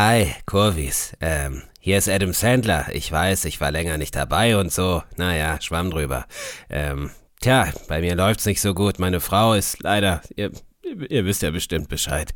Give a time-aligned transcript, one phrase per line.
[0.00, 1.16] Hi, Kurvis.
[1.20, 2.86] Ähm, hier ist Adam Sandler.
[2.92, 5.02] Ich weiß, ich war länger nicht dabei und so.
[5.16, 6.26] Naja, schwamm drüber.
[6.70, 7.10] Ähm,
[7.40, 9.00] tja, bei mir läuft's nicht so gut.
[9.00, 10.52] Meine Frau ist leider, ihr,
[10.84, 12.32] ihr wisst ja bestimmt Bescheid.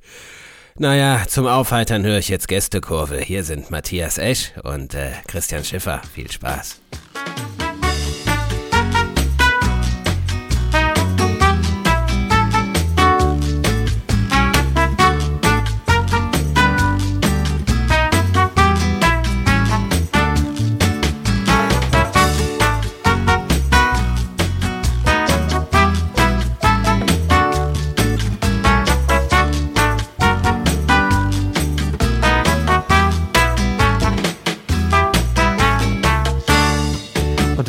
[0.76, 3.20] Naja, zum Aufheitern höre ich jetzt Gästekurve.
[3.20, 6.02] Hier sind Matthias Esch und äh, Christian Schiffer.
[6.12, 6.80] Viel Spaß.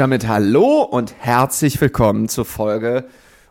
[0.03, 3.05] Damit hallo und herzlich willkommen zur Folge.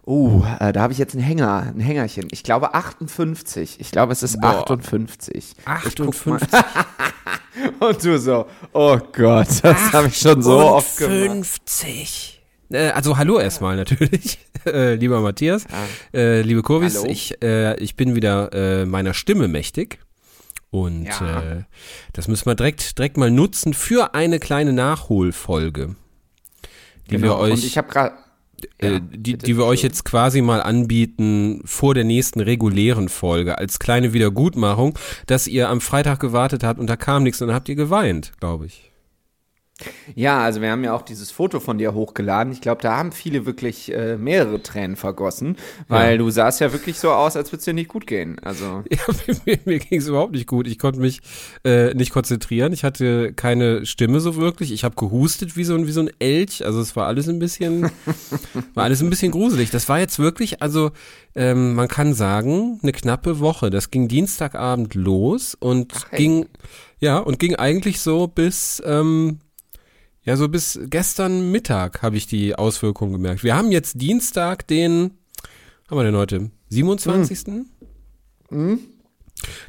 [0.07, 2.29] Uh, äh, da habe ich jetzt einen Hänger, ein Hängerchen.
[2.31, 3.81] Ich glaube 58.
[3.81, 4.61] Ich glaube, es ist Boah.
[4.71, 5.35] 58.
[5.35, 5.55] Ich
[5.97, 6.53] guck 58.
[6.53, 6.65] mal.
[7.89, 8.45] und du so,
[8.75, 11.47] oh Gott, das habe ich schon so oft gemacht.
[11.47, 12.43] 50.
[12.71, 15.65] Äh, also hallo erstmal natürlich, äh, lieber Matthias,
[16.13, 17.11] äh, liebe Kurvis, Hallo.
[17.11, 20.01] ich, äh, ich bin wieder äh, meiner Stimme mächtig
[20.69, 21.65] und Ja.
[22.13, 25.97] das müssen wir direkt, direkt mal nutzen für eine kleine Nachholfolge,
[27.11, 27.39] die Genau.
[27.39, 28.15] wir euch gerade.
[28.79, 33.79] äh, die, die wir euch jetzt quasi mal anbieten vor der nächsten regulären Folge als
[33.79, 37.69] kleine Wiedergutmachung, dass ihr am Freitag gewartet habt und da kam nichts und dann habt
[37.69, 38.92] ihr geweint, glaube ich.
[40.15, 42.53] Ja, also wir haben ja auch dieses Foto von dir hochgeladen.
[42.53, 45.57] Ich glaube, da haben viele wirklich äh, mehrere Tränen vergossen,
[45.89, 46.19] weil Ja.
[46.19, 48.39] du sahst ja wirklich so aus, als würde es dir nicht gut gehen.
[48.41, 48.85] Also.
[48.91, 48.99] Ja,
[49.47, 50.67] mir, mir ging es überhaupt nicht gut.
[50.67, 51.21] Ich konnte mich
[51.65, 52.73] äh, nicht konzentrieren.
[52.73, 54.73] Ich hatte keine Stimme so wirklich.
[54.73, 56.65] Ich habe gehustet wie so, ein wie so ein Elch.
[56.65, 57.91] Also es war alles ein bisschen,
[58.75, 59.71] war alles ein bisschen gruselig.
[59.71, 60.91] Das war jetzt wirklich, also
[61.35, 63.71] ähm, man kann sagen, eine knappe Woche.
[63.71, 66.47] Das ging Dienstagabend los und Ach, ging,
[67.01, 69.39] ja, und ging eigentlich so bis, ähm,
[70.25, 73.43] ja, so bis gestern Mittag habe ich die Auswirkungen gemerkt.
[73.43, 75.19] Wir haben jetzt Dienstag, den,
[75.91, 76.51] haben wir denn heute?
[76.69, 77.65] 27.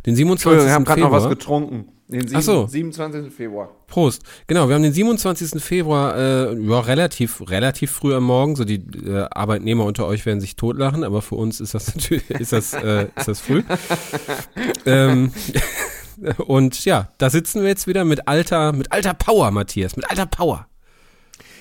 [0.05, 0.29] Den 27.
[0.29, 1.87] Entschuldigung, wir haben gerade noch was getrunken.
[2.07, 2.67] Den Ach so.
[2.67, 3.33] 27.
[3.33, 3.71] Februar.
[3.87, 4.21] Prost.
[4.45, 5.63] Genau, wir haben den 27.
[5.63, 8.55] Februar, äh, ja, relativ, relativ früh am Morgen.
[8.55, 8.75] So die
[9.05, 12.73] äh, Arbeitnehmer unter euch werden sich totlachen, aber für uns ist das natürlich, ist das,
[12.73, 13.63] äh, ist das früh.
[14.85, 15.31] ähm,
[16.37, 20.25] und ja, da sitzen wir jetzt wieder mit alter, mit alter Power, Matthias, mit alter
[20.25, 20.67] Power.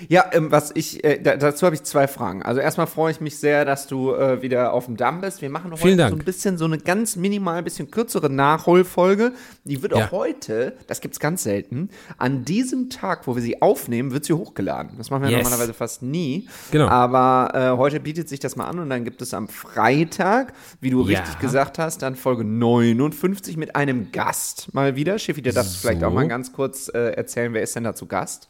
[0.09, 2.43] Ja, ähm, was ich, äh, da, dazu habe ich zwei Fragen.
[2.43, 5.43] Also erstmal freue ich mich sehr, dass du äh, wieder auf dem Damm bist.
[5.43, 6.11] Wir machen heute Vielen Dank.
[6.13, 9.33] so ein bisschen, so eine ganz minimal, ein bisschen kürzere Nachholfolge.
[9.65, 10.07] Die wird Ja.
[10.07, 14.33] auch heute, das gibt's ganz selten, an diesem Tag, wo wir sie aufnehmen, wird sie
[14.35, 14.93] hochgeladen.
[14.99, 15.43] Das machen wir Yes.
[15.45, 16.49] normalerweise fast nie.
[16.71, 16.89] Genau.
[16.89, 20.91] Aber äh, heute bietet sich das mal an und dann gibt es am Freitag, wie
[20.91, 21.19] du Ja.
[21.21, 25.19] richtig gesagt hast, dann Folge 59 mit einem Gast mal wieder.
[25.19, 26.07] Schiffi, der darf vielleicht So.
[26.07, 28.49] auch mal ganz kurz äh, erzählen, wer ist denn da zu Gast?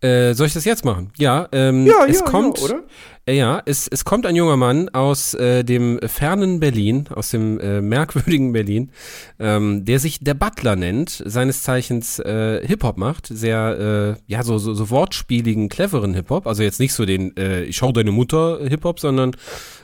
[0.00, 1.12] Äh, soll ich das jetzt machen?
[1.18, 2.82] Ja, ähm, Ja, es ja, kommt, ja, oder?
[3.26, 7.60] Äh, ja, es, es kommt ein junger Mann aus äh, dem fernen Berlin, aus dem
[7.60, 8.92] äh, merkwürdigen Berlin,
[9.38, 14.58] ähm, der sich der Butler nennt, seines Zeichens äh, Hip-Hop macht, sehr, äh, ja, so,
[14.58, 17.34] so, so wortspieligen, cleveren Hip-Hop, also jetzt nicht so den
[17.68, 19.36] Ich schau deine Mutter Hip-Hop, sondern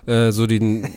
[0.07, 0.89] so den,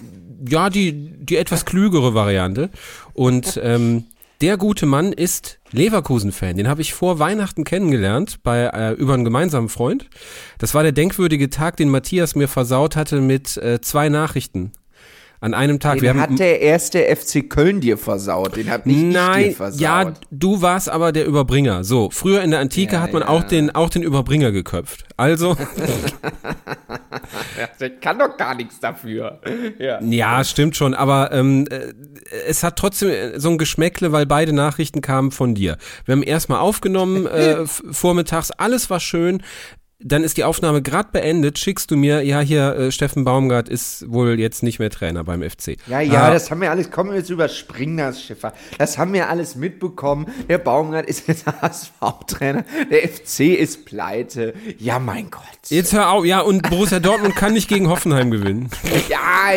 [0.48, 2.70] ja, die, die etwas klügere Variante
[3.14, 4.06] und ähm,
[4.42, 6.58] der gute Mann ist Leverkusen-Fan.
[6.58, 10.10] Den habe ich vor Weihnachten kennengelernt bei äh, über einen gemeinsamen Freund.
[10.58, 14.72] Das war der denkwürdige Tag, den Matthias mir versaut hatte mit äh, zwei Nachrichten
[15.42, 16.00] an einem Tag.
[16.00, 18.58] Den hat der erste FC Köln dir versaut.
[18.58, 19.80] Den hat nicht ich dir Nein, versaut.
[19.80, 21.84] ja, du warst aber der Überbringer.
[21.84, 23.30] So, früher in der Antike Ja, hat man ja.
[23.30, 25.06] auch den auch den Überbringer geköpft.
[25.16, 25.56] Also,
[27.80, 29.40] der kann doch gar nichts dafür.
[29.80, 30.02] Ja.
[30.02, 31.94] ja, stimmt schon, aber ähm, äh,
[32.48, 35.78] es hat trotzdem äh, so ein Geschmäckle, weil beide Nachrichten kamen von dir.
[36.06, 39.42] Wir haben erstmal aufgenommen äh, vormittags, alles war schön.
[40.02, 44.10] Dann ist die Aufnahme gerade beendet, schickst du mir, ja, hier, äh, Steffen Baumgart ist
[44.10, 45.76] wohl jetzt nicht mehr Trainer beim FC.
[45.88, 48.54] Ja, ja, Ah, das haben wir alles, kommen wir jetzt überspringen das Schiffer.
[48.78, 50.28] Das haben wir alles mitbekommen.
[50.48, 52.64] Der Baumgart ist jetzt HSV-Trainer.
[52.90, 54.54] Der FC ist pleite.
[54.78, 55.42] Ja, mein Gott.
[55.68, 58.70] Jetzt hör auf, ja, und Borussia Dortmund kann nicht gegen Hoffenheim gewinnen.
[59.10, 59.52] Ja,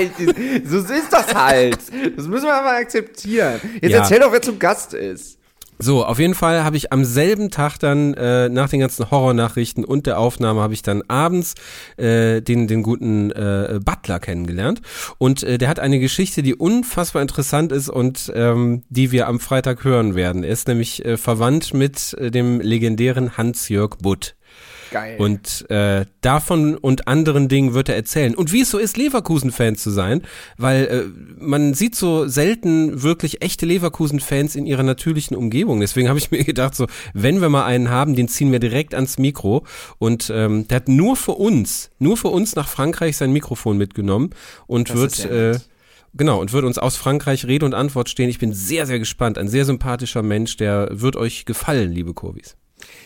[0.64, 1.78] so ist das halt.
[2.16, 3.60] Das müssen wir aber akzeptieren.
[3.80, 3.98] Jetzt Ja.
[3.98, 5.38] erzähl doch, wer zum Gast ist.
[5.82, 9.84] So, auf jeden Fall habe ich am selben Tag dann äh, nach den ganzen Horrornachrichten
[9.84, 11.54] und der Aufnahme habe ich dann abends
[11.96, 14.80] äh, den den guten äh, Butler kennengelernt
[15.18, 19.40] und äh, der hat eine Geschichte, die unfassbar interessant ist und ähm, die wir am
[19.40, 20.44] Freitag hören werden.
[20.44, 24.36] Er ist nämlich äh, verwandt mit äh, dem legendären Hans-Jörg Butt.
[24.92, 25.16] Geil.
[25.18, 28.34] Und äh, davon und anderen Dingen wird er erzählen.
[28.34, 30.22] Und wie es so ist, Leverkusen-Fan zu sein,
[30.58, 35.80] weil äh, man sieht so selten wirklich echte Leverkusen-Fans in ihrer natürlichen Umgebung.
[35.80, 38.94] Deswegen habe ich mir gedacht, so, wenn wir mal einen haben, den ziehen wir direkt
[38.94, 39.64] ans Mikro.
[39.98, 44.30] Und ähm, der hat nur für uns, nur für uns nach Frankreich sein Mikrofon mitgenommen
[44.66, 45.58] und Das wird äh.
[46.14, 48.28] Genau, und wird uns aus Frankreich Rede und Antwort stehen.
[48.28, 49.38] Ich bin sehr, sehr gespannt.
[49.38, 52.56] Ein sehr sympathischer Mensch, der wird euch gefallen, liebe Kurvis.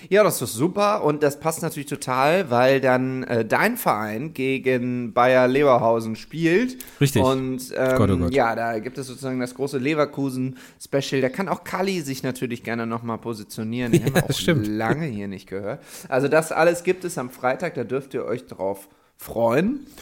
[0.08, 5.12] Ja, das ist super und das passt natürlich total, weil dann äh, dein Verein gegen
[5.12, 6.78] Bayer Leverhausen spielt.
[7.00, 7.22] Richtig.
[7.22, 8.34] Und ähm, Gott, oh Gott.
[8.34, 11.20] ja, da gibt es sozusagen das große Leverkusen-Special.
[11.20, 13.92] Da kann auch Kali sich natürlich gerne nochmal positionieren.
[13.92, 14.66] Den haben wir auch stimmt.
[14.66, 15.82] lange hier nicht gehört.
[16.08, 19.05] Also das alles gibt es am Freitag, da dürft ihr euch drauf freuen.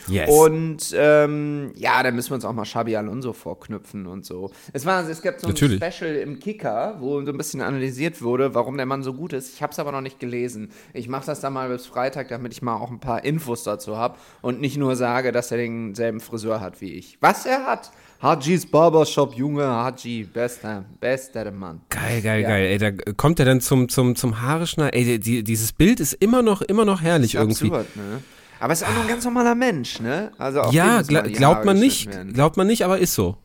[0.08, 0.28] Yes.
[0.28, 4.50] Und ähm, ja, da müssen wir uns auch mal Xabi Alonso vorknüpfen und so.
[4.72, 5.82] Es war, es gab so ein Natürlich.
[5.82, 9.54] Special im Kicker, wo so ein bisschen analysiert wurde, warum der Mann so gut ist.
[9.54, 10.70] Ich habe es aber noch nicht gelesen.
[10.92, 13.96] Ich mache das dann mal bis Freitag, damit ich mal auch ein paar Infos dazu
[13.96, 17.16] habe und nicht nur sage, dass er denselben Friseur hat wie ich.
[17.20, 17.92] Was er hat.
[18.20, 21.80] Hajis Barbershop, Junge, Haji, bester, bester Mann.
[21.90, 22.48] Geil, geil, Ja.
[22.48, 22.66] geil.
[22.66, 24.94] Ey, da kommt er dann zum, zum, zum Haare schneiden.
[24.94, 27.66] Ey, die, dieses Bild ist immer noch, immer noch herrlich irgendwie.
[27.66, 28.22] absurd, ne?
[28.60, 30.32] Aber es ist auch nur ein ganz normaler Mensch, ne?
[30.38, 33.36] Also Ja, gla glaubt man nicht, glaubt man nicht, aber ist so.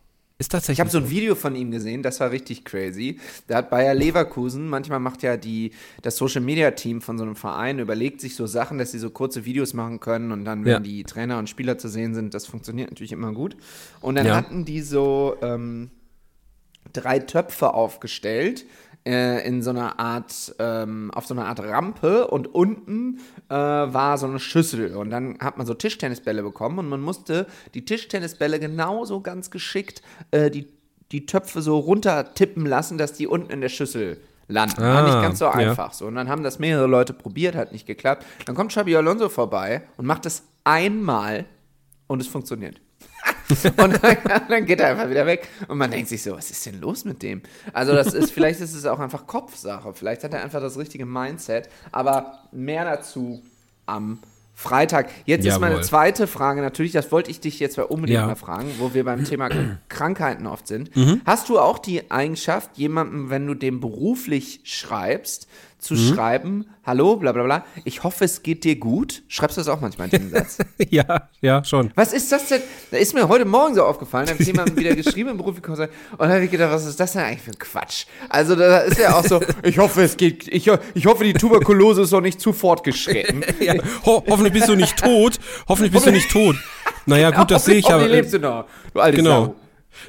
[0.42, 0.76] Ist tatsächlich.
[0.78, 3.20] Ich habe so ein Video von ihm gesehen, das war richtig crazy.
[3.48, 5.72] Da hat Bayer Leverkusen, manchmal macht ja die,
[6.02, 9.10] das Social Media Team von so einem Verein, überlegt sich so Sachen, dass sie so
[9.10, 10.80] kurze Videos machen können und dann, wenn Ja.
[10.80, 13.58] die Trainer und Spieler zu sehen sind, das funktioniert natürlich immer gut.
[14.00, 14.36] Und dann Ja.
[14.38, 15.92] hatten die so ähm,
[16.94, 18.66] drei Töpfe aufgestellt
[19.06, 23.20] äh, in so einer Art, ähm, auf so einer Art Rampe und unten
[23.50, 27.48] äh, war so eine Schüssel und dann hat man so Tischtennisbälle bekommen und man musste
[27.74, 30.02] die Tischtennisbälle genauso ganz geschickt
[30.32, 30.68] äh, die,
[31.12, 34.82] die Töpfe so runter tippen lassen, dass die unten in der Schüssel landen.
[34.82, 35.52] War Ah, nicht ganz so ja.
[35.52, 36.06] einfach so.
[36.06, 38.26] Und dann haben das mehrere Leute probiert, hat nicht geklappt.
[38.46, 41.46] Dann kommt Xabi Alonso vorbei und macht es einmal
[42.08, 42.82] und es funktioniert.
[43.78, 44.18] und dann,
[44.48, 47.06] dann geht er einfach wieder weg und man denkt sich so, was ist denn los
[47.06, 47.42] mit dem?
[47.74, 51.06] Also das ist, vielleicht ist es auch einfach Kopfsache, vielleicht hat er einfach das richtige
[51.06, 53.42] Mindset, aber mehr dazu
[53.86, 54.20] am
[54.54, 55.10] Freitag.
[55.26, 55.86] Jetzt ist meine Jawohl.
[55.86, 58.28] zweite Frage natürlich, das wollte ich dich jetzt mal unbedingt Ja.
[58.28, 59.50] mal fragen, wo wir beim Thema
[59.88, 60.94] Krankheiten oft sind.
[60.98, 61.22] Mhm.
[61.26, 65.48] Hast du auch die Eigenschaft, jemandem, wenn du dem beruflich schreibst,
[65.80, 66.14] zu Mhm.
[66.14, 69.24] schreiben, hallo, bla bla bla, ich hoffe, es geht dir gut?
[69.30, 70.58] Schreibst du das auch manchmal in den Satz?
[70.90, 71.92] ja, ja, schon.
[71.96, 72.62] Was ist das denn?
[72.92, 75.66] Da ist mir heute Morgen so aufgefallen, da habe ich jemandem wieder geschrieben im beruflichen
[75.66, 75.90] Kurs und
[76.20, 78.06] da habe ich gedacht, was ist das denn eigentlich für ein Quatsch?
[78.28, 82.02] Also da ist ja auch so, ich hoffe, es geht, ich, ich hoffe, die Tuberkulose
[82.02, 83.46] ist noch nicht zu fortgeschritten.
[83.62, 85.40] Ja, ho hoffentlich bist du nicht tot.
[85.68, 86.56] Hoffentlich bist du nicht tot.
[87.06, 88.00] Naja, gut, das sehe ich ja.
[88.02, 89.46] Äh, lebst du noch, du alte Genau.
[89.46, 89.56] Sau.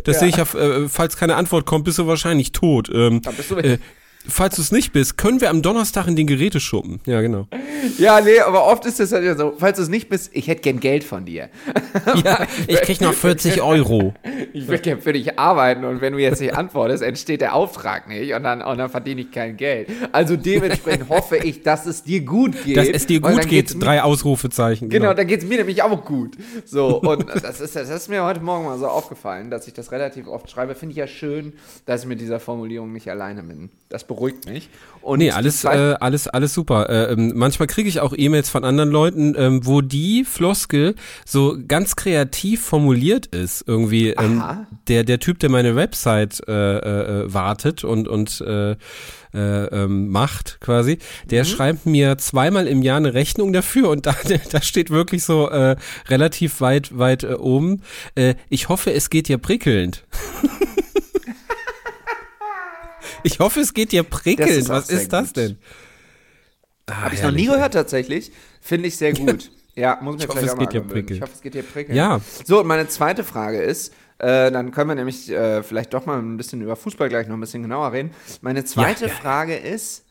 [0.04, 2.90] Das sehe ich ja, äh, falls keine Antwort kommt, bist du wahrscheinlich tot.
[2.92, 3.78] Ähm, Dann bist du äh,
[4.28, 7.00] falls du es nicht bist, können wir am Donnerstag in den Geräteschuppen.
[7.06, 7.46] Ja, genau.
[7.98, 10.46] Ja, nee, aber oft ist es halt ja so, falls du es nicht bist, ich
[10.48, 11.48] hätte gern Geld von dir.
[12.24, 14.14] Ja, ich krieg noch 40 Euro.
[14.52, 18.08] Ich würde gern für dich arbeiten und wenn du jetzt nicht antwortest, entsteht der Auftrag
[18.08, 19.88] nicht und dann, und dann verdiene ich kein Geld.
[20.12, 22.76] Also dementsprechend hoffe ich, dass es dir gut geht.
[22.76, 24.88] Dass es dir gut geht, mir- drei Ausrufezeichen.
[24.88, 26.36] Genau, dann geht es mir nämlich auch gut.
[26.64, 29.90] So, und das ist, das ist mir heute Morgen mal so aufgefallen, dass ich das
[29.90, 30.74] relativ oft schreibe.
[30.76, 31.52] Finde ich ja schön,
[31.86, 33.70] dass ich mit dieser Formulierung nicht alleine bin.
[33.88, 34.68] Das beruhigt mich.
[35.02, 36.90] Und Nee, alles, äh, alles, alles super.
[36.90, 41.56] Äh, ähm, manchmal kriege ich auch E-Mails von anderen Leuten, ähm, wo die Floskel so
[41.66, 43.64] ganz kreativ formuliert ist.
[43.66, 48.72] Irgendwie ähm, der, der Typ, der meine Website äh, äh, äh, wartet und, und äh,
[48.72, 50.98] äh, ähm, macht quasi,
[51.30, 54.14] der schreibt mir zweimal im Jahr eine Rechnung dafür und da,
[54.50, 55.76] da steht wirklich so äh,
[56.08, 57.82] relativ weit, weit äh, oben.
[58.16, 60.04] Äh, ich hoffe, es geht dir prickelnd.
[63.22, 64.50] ich hoffe, es geht dir prickelnd.
[64.50, 65.36] ist Was ist das gut.
[65.36, 65.58] denn?
[66.86, 68.32] Ah, Habe ich noch nie gehört tatsächlich.
[68.60, 69.50] Finde ich sehr gut.
[69.76, 71.10] Ja, muss mir Ich hoffe, vielleicht es auch mal geht.
[71.12, 71.96] Ich hoffe, es geht dir prickelnd.
[71.96, 72.20] Ja.
[72.44, 76.18] So, und meine zweite Frage ist, äh, dann können wir nämlich äh, vielleicht doch mal
[76.18, 78.10] ein bisschen über Fußball gleich noch ein bisschen genauer reden.
[78.42, 79.12] Meine zweite ja.
[79.12, 80.04] Frage ist,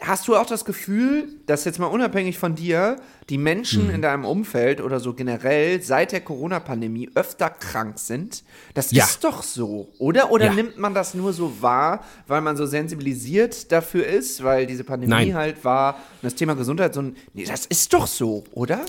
[0.00, 2.96] hast du auch das Gefühl, dass jetzt mal unabhängig von dir,
[3.28, 3.94] die Menschen Mhm.
[3.94, 8.42] in deinem Umfeld oder so generell seit der Corona-Pandemie öfter krank sind?
[8.74, 9.04] Das Ja.
[9.04, 10.32] ist doch so, oder?
[10.32, 10.54] Oder Ja.
[10.54, 15.10] nimmt man das nur so wahr, weil man so sensibilisiert dafür ist, weil diese Pandemie
[15.26, 15.34] Nein.
[15.34, 17.16] halt war und das Thema Gesundheit so ein.
[17.34, 18.84] Nee, das ist doch so, oder?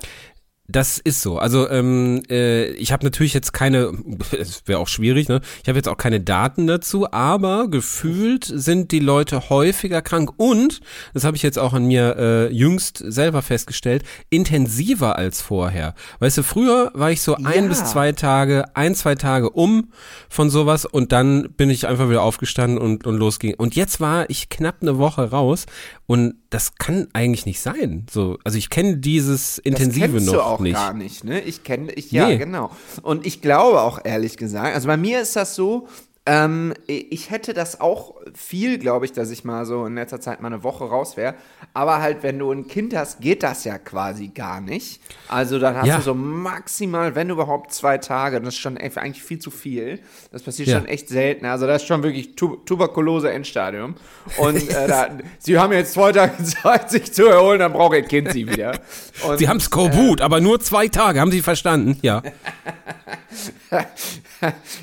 [0.69, 1.39] Das ist so.
[1.39, 3.91] Also ähm, äh, ich habe natürlich jetzt keine,
[4.39, 5.41] es wäre auch schwierig, ne?
[5.61, 10.79] Ich habe jetzt auch keine Daten dazu, aber gefühlt sind die Leute häufiger krank und,
[11.13, 15.95] das habe ich jetzt auch an mir äh, jüngst selber festgestellt, intensiver als vorher.
[16.19, 17.67] Weißt du, früher war ich so ein Ja.
[17.67, 19.91] bis zwei Tage, ein, zwei Tage um
[20.29, 23.55] von sowas und dann bin ich einfach wieder aufgestanden und, und losging.
[23.55, 25.65] Und jetzt war ich knapp eine Woche raus
[26.05, 28.05] und das kann eigentlich nicht sein.
[28.11, 30.73] So, also ich kenne dieses Intensive das kennst noch du auch nicht.
[30.75, 31.41] gar nicht, ne?
[31.41, 32.37] Ich kenne, ich, ja, Nee.
[32.37, 32.69] genau.
[33.01, 35.87] Und ich glaube auch ehrlich gesagt, also bei mir ist das so,
[36.25, 40.41] ähm, ich hätte das auch viel, glaube ich, dass ich mal so in letzter Zeit
[40.41, 41.33] mal eine Woche raus wäre.
[41.73, 45.01] Aber halt, wenn du ein Kind hast, geht das ja quasi gar nicht.
[45.27, 45.97] Also dann hast Ja.
[45.97, 48.39] du so maximal, wenn überhaupt, zwei Tage.
[48.39, 49.99] Das ist schon echt- eigentlich viel zu viel.
[50.31, 50.77] Das passiert Ja.
[50.77, 51.45] schon echt selten.
[51.45, 53.95] Also das ist schon wirklich tu Tuberkulose Endstadium.
[54.37, 58.03] Und äh, da, sie haben jetzt zwei Tage Zeit, sich zu erholen, dann braucht ihr
[58.03, 58.79] Kind sie wieder.
[59.27, 61.97] Und, Sie haben Skorbut, aber nur zwei Tage, haben Sie verstanden?
[62.01, 62.21] Ja.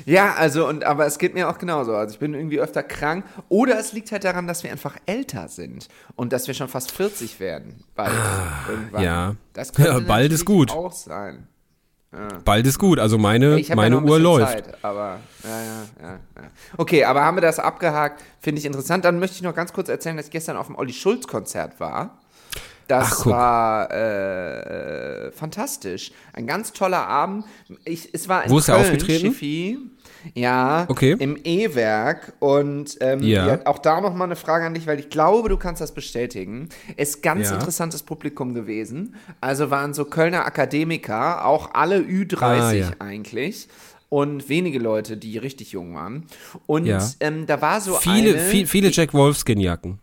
[0.05, 1.95] Ja, also und aber es geht mir auch genauso.
[1.95, 5.47] Also ich bin irgendwie öfter krank oder es liegt halt daran, dass wir einfach älter
[5.47, 7.83] sind und dass wir schon fast 40 werden.
[7.95, 8.11] Bald
[8.69, 9.01] irgendwann.
[9.01, 9.35] Ah, ja.
[9.53, 10.71] Das könnte Ja, bald ist gut.
[10.71, 11.47] auch sein.
[12.43, 12.99] Bald ist gut.
[12.99, 14.51] Also meine, meine ja Uhr läuft.
[14.51, 16.43] Zeit, aber ja, ja, ja, ja.
[16.75, 18.21] Okay, aber haben wir das abgehakt?
[18.41, 19.05] Finde ich interessant.
[19.05, 21.79] Dann möchte ich noch ganz kurz erzählen, dass ich gestern auf dem Olli Schulz Konzert
[21.79, 22.17] war.
[22.89, 26.11] Das Ach, war äh, äh, fantastisch.
[26.33, 27.45] Ein ganz toller Abend.
[27.85, 29.27] Ich, es war in Wo ist er Köln, aufgetreten?
[29.27, 29.77] Schiffi.
[30.33, 31.15] Ja, Okay.
[31.19, 32.33] im E-Werk.
[32.39, 33.59] Und ähm, Ja.
[33.65, 36.69] auch da nochmal eine Frage an dich, weil ich glaube, du kannst das bestätigen.
[36.97, 37.55] Ist ganz Ja.
[37.55, 39.15] interessantes Publikum gewesen.
[39.41, 42.91] Also waren so Kölner Akademiker, auch alle Ü30 Ah, ja.
[42.99, 43.67] eigentlich.
[44.09, 46.25] Und wenige Leute, die richtig jung waren.
[46.67, 47.05] Und Ja.
[47.21, 48.39] ähm, da war so Viele, eine...
[48.39, 49.99] viel, viele Jack Wolfskin-Jacken.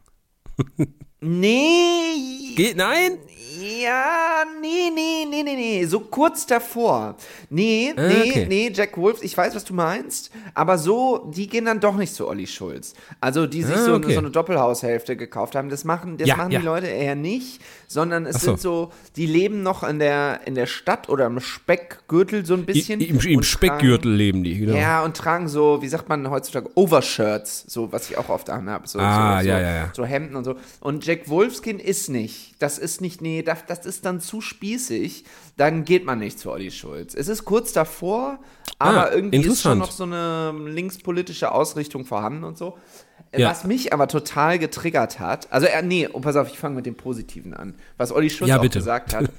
[1.21, 3.19] Nee, Geht, nein?
[3.57, 5.85] Ja, nee, nee, nee, nee, nee.
[5.87, 7.17] So kurz davor.
[7.49, 8.47] Nee, Ah, nee, okay.
[8.49, 12.15] nee, Jack Wolf, ich weiß, was du meinst, aber so, die gehen dann doch nicht
[12.15, 12.95] zu Olli Schulz.
[13.21, 14.13] Also, die sich Ah, so, okay.
[14.13, 16.59] so eine Doppelhaushälfte gekauft haben, das machen, das Ja, machen ja.
[16.61, 18.49] die Leute eher nicht, sondern es so.
[18.51, 22.67] sind so, die leben noch in der, in der Stadt oder im Speckgürtel so ein
[22.67, 23.01] bisschen.
[23.01, 24.73] I, Im, im Speckgürtel leben die, genau.
[24.73, 28.51] Tragen, ja, und tragen so, wie sagt man heutzutage, Overshirts, so, was ich auch oft
[28.51, 28.87] anhabe.
[28.87, 29.93] So, Ah, so, so, ja, ja, ja.
[29.95, 30.57] so Hemden und so.
[30.81, 32.48] Und Jack Wolfskin ist nicht.
[32.59, 35.25] Das ist nicht, nee, das, das ist dann zu spießig.
[35.57, 37.15] Dann geht man nicht zu Olli Schulz.
[37.15, 38.41] Es ist kurz davor,
[38.79, 42.77] aber Ah, irgendwie ist schon noch so eine linkspolitische Ausrichtung vorhanden und so.
[43.37, 43.51] Ja.
[43.51, 46.87] Was mich aber total getriggert hat, also äh, nee, oh, pass auf, ich fange mit
[46.87, 47.75] dem Positiven an.
[47.97, 49.31] Was Olli Schulz Ja, auch gesagt hat.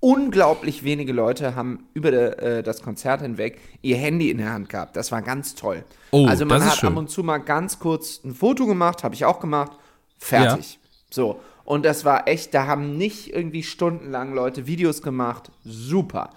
[0.00, 4.68] Unglaublich wenige Leute haben über der, äh, das Konzert hinweg ihr Handy in der Hand
[4.68, 4.96] gehabt.
[4.96, 5.84] Das war ganz toll.
[6.12, 6.90] Oh, also man hat schön.
[6.90, 9.72] ab und zu mal ganz kurz ein Foto gemacht, habe ich auch gemacht.
[10.16, 10.78] Fertig.
[11.10, 11.40] So.
[11.68, 15.50] Und das war echt, da haben nicht irgendwie stundenlang Leute Videos gemacht.
[15.66, 16.30] Super.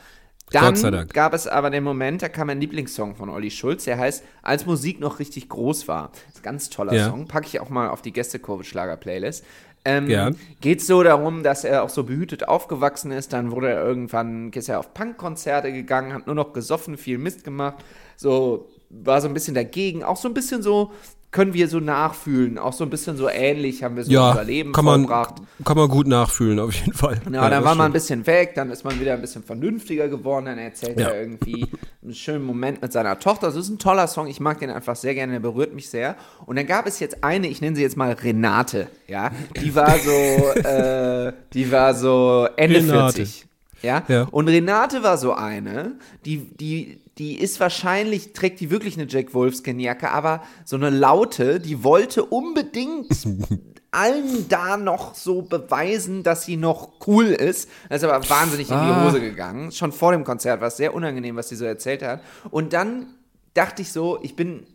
[0.51, 1.13] Dann Gott sei Dank.
[1.13, 4.65] gab es aber den Moment, da kam ein Lieblingssong von Olli Schulz, der heißt Als
[4.65, 6.11] Musik noch richtig groß war.
[6.11, 7.09] Das ist ein ganz toller Ja.
[7.09, 9.45] Song, packe ich auch mal auf die Gästekurve-Schlager-Playlist.
[9.85, 10.35] Ähm, Gern.
[10.59, 13.31] Geht so darum, dass er auch so behütet aufgewachsen ist.
[13.31, 17.45] Dann wurde er irgendwann, ist er auf Punkkonzerte gegangen, hat nur noch gesoffen, viel Mist
[17.45, 17.85] gemacht.
[18.17, 20.03] So, war so ein bisschen dagegen.
[20.03, 20.91] Auch so ein bisschen so,
[21.31, 22.57] können wir so nachfühlen.
[22.57, 25.35] Auch so ein bisschen so ähnlich haben wir so Ja, unser Leben kann man, vollbracht.
[25.63, 27.21] kann man gut nachfühlen, auf jeden Fall.
[27.31, 27.93] Ja, dann das war man ein stimmt.
[27.93, 31.07] bisschen weg, dann ist man wieder ein bisschen vernünftiger geworden, dann erzählt Ja.
[31.09, 31.67] er irgendwie
[32.03, 33.47] einen schönen Moment mit seiner Tochter.
[33.47, 36.15] Das ist ein toller Song, ich mag den einfach sehr gerne, der berührt mich sehr.
[36.45, 39.97] Und dann gab es jetzt eine, ich nenne sie jetzt mal Renate, ja, die war
[39.99, 43.13] so, äh, die war so Ende Renate.
[43.25, 43.45] 40.
[43.81, 44.03] Ja?
[44.07, 44.23] Ja.
[44.31, 45.93] Und Renate war so eine,
[46.25, 51.59] die, die, die ist wahrscheinlich, trägt die wirklich eine Jack Wolfskin-Jacke, aber so eine laute,
[51.59, 53.07] die wollte unbedingt
[53.91, 57.69] allen da noch so beweisen, dass sie noch cool ist.
[57.89, 59.05] Das ist aber wahnsinnig in die Ah.
[59.05, 59.71] Hose gegangen.
[59.71, 62.21] Schon vor dem Konzert war es sehr unangenehm, was sie so erzählt hat.
[62.51, 63.07] Und dann
[63.53, 64.65] dachte ich so, ich bin,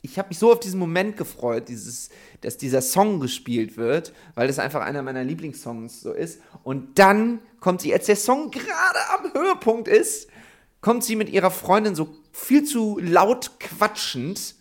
[0.00, 2.08] ich habe mich so auf diesen Moment gefreut, dieses,
[2.40, 6.40] dass dieser Song gespielt wird, weil das einfach einer meiner Lieblingssongs so ist.
[6.62, 10.28] Und dann kommt sie, als der Song gerade am Höhepunkt ist,
[10.80, 14.56] kommt sie mit ihrer Freundin so viel zu laut quatschend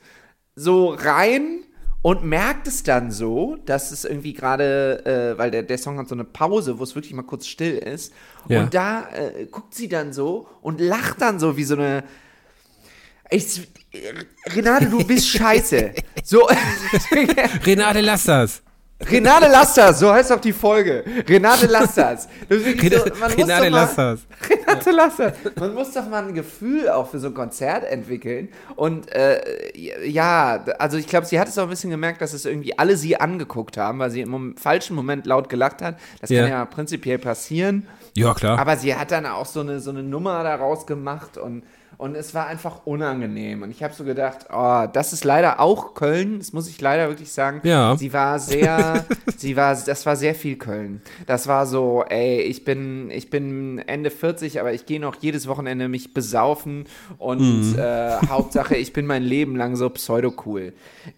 [0.55, 1.63] so rein
[2.03, 6.07] und merkt es dann so, dass es irgendwie gerade, äh, weil der, der Song hat
[6.07, 8.13] so eine Pause, wo es wirklich mal kurz still ist.
[8.47, 8.61] Ja.
[8.61, 12.03] Und da äh, guckt sie dann so und lacht dann so wie so eine.
[13.31, 13.67] Ich,
[14.47, 15.93] Renate, du bist scheiße.
[16.23, 16.47] So,
[17.65, 18.61] Renate, lass das.
[19.09, 21.03] Renate Lasters, so heißt auch die Folge.
[21.27, 22.27] Renate Lasters.
[22.49, 23.69] So, Renate, man muss Renate
[24.91, 25.33] Lasser.
[25.59, 28.49] Man muss doch mal ein Gefühl auch für so ein Konzert entwickeln.
[28.75, 29.41] Und äh,
[30.07, 32.95] ja, also ich glaube, sie hat es auch ein bisschen gemerkt, dass es irgendwie alle
[32.97, 35.97] sie angeguckt haben, weil sie im falschen Moment laut gelacht hat.
[36.19, 36.41] Das Ja.
[36.43, 37.87] kann ja prinzipiell passieren.
[38.15, 38.59] Ja, klar.
[38.59, 41.63] Aber sie hat dann auch so eine, so eine Nummer daraus gemacht und,
[42.01, 43.61] und es war einfach unangenehm.
[43.61, 47.09] Und ich habe so gedacht, oh, das ist leider auch Köln, das muss ich leider
[47.09, 47.61] wirklich sagen.
[47.63, 47.95] Ja.
[47.95, 49.05] Sie war sehr,
[49.37, 51.03] sie war, das war sehr viel Köln.
[51.27, 55.47] Das war so, ey, ich bin, ich bin Ende 40, aber ich gehe noch jedes
[55.47, 56.85] Wochenende mich besaufen
[57.19, 57.77] und Mhm.
[57.77, 60.73] äh, Hauptsache, ich bin mein Leben lang so pseudo-cool.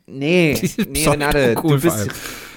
[0.05, 0.59] Nee,
[0.89, 2.09] nee, Renate, du vor bist.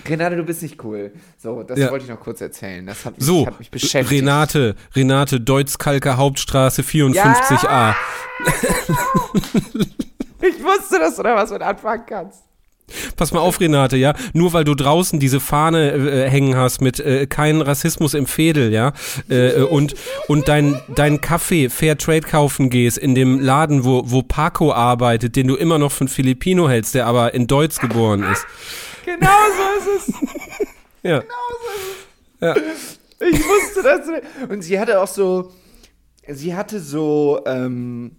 [0.08, 1.12] Renate, du bist nicht cool.
[1.38, 1.90] So, das Ja.
[1.90, 2.86] wollte ich noch kurz erzählen.
[2.86, 4.10] Das hat mich, So, hat mich beschäftigt.
[4.22, 7.94] Renate, Renate Deutz-Kalker Hauptstraße 54a.
[10.42, 12.40] Ich wusste, dass du da was mit anfangen kannst.
[13.16, 14.14] Pass mal auf, Renate, ja.
[14.32, 18.72] Nur weil du draußen diese Fahne äh, hängen hast mit äh, kein Rassismus im Fädel,
[18.72, 18.92] ja,
[19.28, 19.96] äh, äh, und
[20.28, 25.34] und dein dein Kaffee Fair Trade kaufen gehst in dem Laden, wo wo Paco arbeitet,
[25.34, 28.46] den du immer noch von Filipino hältst, der aber in Deutsch geboren ist.
[29.06, 30.14] Genau so ist es.
[31.02, 31.22] Ja.
[33.20, 34.00] Ich wusste das.
[34.48, 35.52] Und sie hatte auch so,
[36.28, 38.16] sie hatte so, ähm,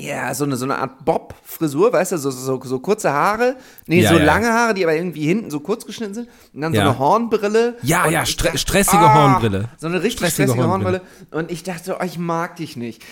[0.00, 3.56] ja, so eine, so eine Art Bob-Frisur, weißt du, so, so, so kurze Haare.
[3.86, 4.24] Nee, Ja, so ja.
[4.24, 6.28] lange Haare, die aber irgendwie hinten so kurz geschnitten sind.
[6.54, 6.82] Und dann Ja.
[6.84, 7.76] so eine Hornbrille.
[7.82, 9.68] Ja, ja, stre stressige ah, Hornbrille.
[9.78, 11.00] So eine richtig Stressige stressige, Hornbrille.
[11.00, 11.38] Hornbrille.
[11.42, 13.02] Und ich dachte oh, ich mag dich nicht.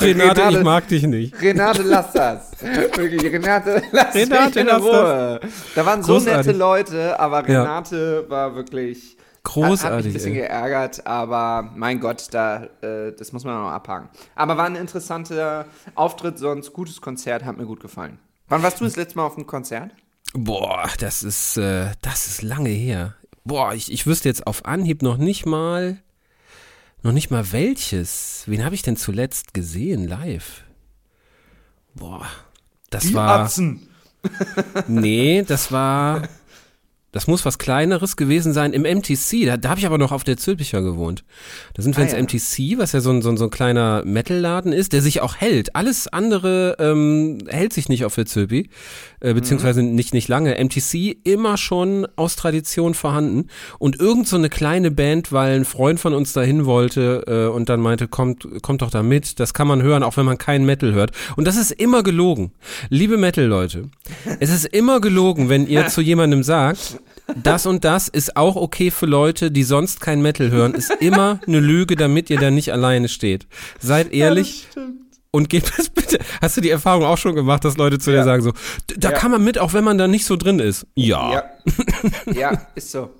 [0.00, 1.40] Renate- ich mag dich nicht.
[1.40, 2.50] Renate, lass das.
[2.60, 5.40] Wirklich, Renate, lass Renate, mich in lass Ruhe.
[5.74, 6.46] Da waren so Großartig.
[6.46, 7.46] nette Leute, aber.
[7.46, 9.96] Renate war wirklich Hat, hat Großartig.
[9.96, 10.40] mich ein bisschen ey.
[10.40, 14.08] geärgert, aber mein Gott, da, äh, das muss man noch abhaken.
[14.34, 18.18] Aber war ein interessanter Auftritt, sonst gutes Konzert, hat mir gut gefallen.
[18.48, 19.92] Wann warst du das letzte Mal auf einem Konzert?
[20.34, 23.14] Boah, das ist äh, das ist lange her.
[23.44, 25.98] Boah, ich, ich wüsste jetzt auf Anhieb noch nicht mal
[27.02, 28.42] noch nicht mal welches.
[28.46, 30.64] Wen habe ich denn zuletzt gesehen live?
[31.94, 32.26] Boah,
[32.90, 33.88] das war Atzen.
[34.86, 36.28] nee, das war
[37.18, 39.44] das muss was kleineres gewesen sein im MTC.
[39.44, 41.24] Da, da habe ich aber noch auf der Zülpicher gewohnt.
[41.74, 42.22] Da sind wir Ah, ins ja.
[42.22, 45.34] MTC, was ja so ein, so ein, so ein kleiner Metalladen ist, der sich auch
[45.34, 45.74] hält.
[45.74, 48.70] Alles andere ähm, hält sich nicht auf der Zülpi,
[49.18, 50.62] äh, beziehungsweise nicht, nicht lange.
[50.62, 53.48] MTC immer schon aus Tradition vorhanden.
[53.80, 57.68] Und irgend so eine kleine Band, weil ein Freund von uns dahin wollte äh, und
[57.68, 59.40] dann meinte, kommt, kommt doch da mit.
[59.40, 61.10] Das kann man hören, auch wenn man keinen Metal hört.
[61.34, 62.52] Und das ist immer gelogen.
[62.90, 63.88] Liebe Metal-Leute,
[64.38, 67.00] es ist immer gelogen, wenn ihr zu jemandem sagt,
[67.36, 71.40] das und das ist auch okay für Leute, die sonst kein Metal hören, ist immer
[71.46, 73.46] eine Lüge, damit ihr da nicht alleine steht.
[73.80, 74.66] Seid ehrlich
[75.30, 76.18] und gebt es bitte.
[76.40, 78.24] Hast du die Erfahrung auch schon gemacht, dass Leute zu dir Ja.
[78.24, 78.52] sagen so,
[78.90, 79.16] "D- da Ja.
[79.16, 80.86] kann man mit, auch wenn man da nicht so drin ist?
[80.94, 81.32] Ja.
[81.32, 81.42] Ja.
[82.34, 83.10] ja, ist so.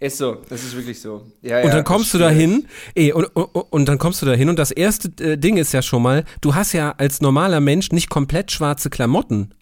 [0.00, 1.26] Ist so, das ist wirklich so.
[1.42, 4.32] Ja, Und ja, dann kommst du da hin, und, und, und dann kommst du da
[4.32, 7.58] hin und das erste äh, Ding ist ja schon mal, du hast ja als normaler
[7.58, 9.54] Mensch nicht komplett schwarze Klamotten.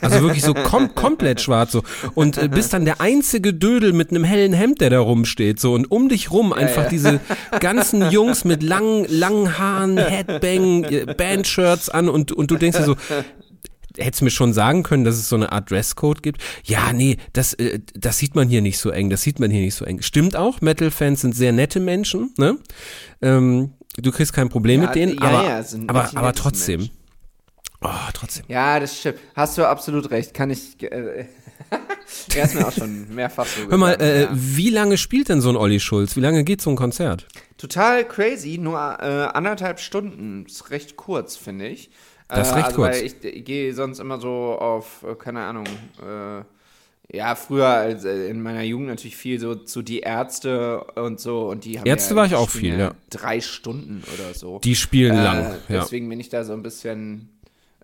[0.00, 1.82] Also wirklich so kom komplett schwarz so.
[2.14, 5.60] Und äh, bist dann der einzige Dödel mit einem hellen Hemd, der da rumsteht.
[5.60, 5.74] So.
[5.74, 6.88] Und um dich rum einfach ja.
[6.88, 7.20] diese
[7.60, 12.84] ganzen Jungs mit langen, langen Haaren, Headbang, äh, Bandshirts an und, und du denkst dir
[12.84, 12.96] so,
[13.96, 16.42] hättest mir schon sagen können, dass es so eine Art Dresscode gibt.
[16.64, 19.60] Ja, nee, das, äh, das sieht man hier nicht so eng, das sieht man hier
[19.60, 20.02] nicht so eng.
[20.02, 22.58] Stimmt auch, Metal-Fans sind sehr nette Menschen, ne?
[23.22, 26.80] Ähm, du kriegst kein Problem Ja, mit denen, ja, aber, ja, aber, aber trotzdem.
[26.80, 27.03] Menschen.
[27.84, 28.44] Oh, trotzdem.
[28.48, 29.18] Ja, das stimmt.
[29.36, 30.32] Hast du absolut recht.
[30.32, 30.82] Kann ich.
[30.82, 31.26] Äh,
[32.34, 34.28] er ist mir auch schon mehrfach so Hör mal, äh, ja.
[34.32, 36.16] wie lange spielt denn so ein Olli Schulz?
[36.16, 37.26] Wie lange geht so ein Konzert?
[37.58, 40.46] Total crazy, nur äh, anderthalb Stunden.
[40.46, 41.90] Ist recht kurz, finde ich.
[42.28, 42.96] Das ist äh, recht also, kurz.
[42.96, 45.66] Weil ich, ich gehe sonst immer so auf, äh, keine Ahnung,
[46.02, 46.42] äh,
[47.14, 51.48] ja, früher als, in meiner Jugend natürlich viel so zu die Ärzte und so.
[51.48, 52.94] Und die haben Ärzte ja, war ich auch viel, ja.
[53.10, 54.58] Drei Stunden oder so.
[54.60, 55.44] Die spielen lang.
[55.68, 55.80] Äh, Ja.
[55.82, 57.28] deswegen bin ich da so ein bisschen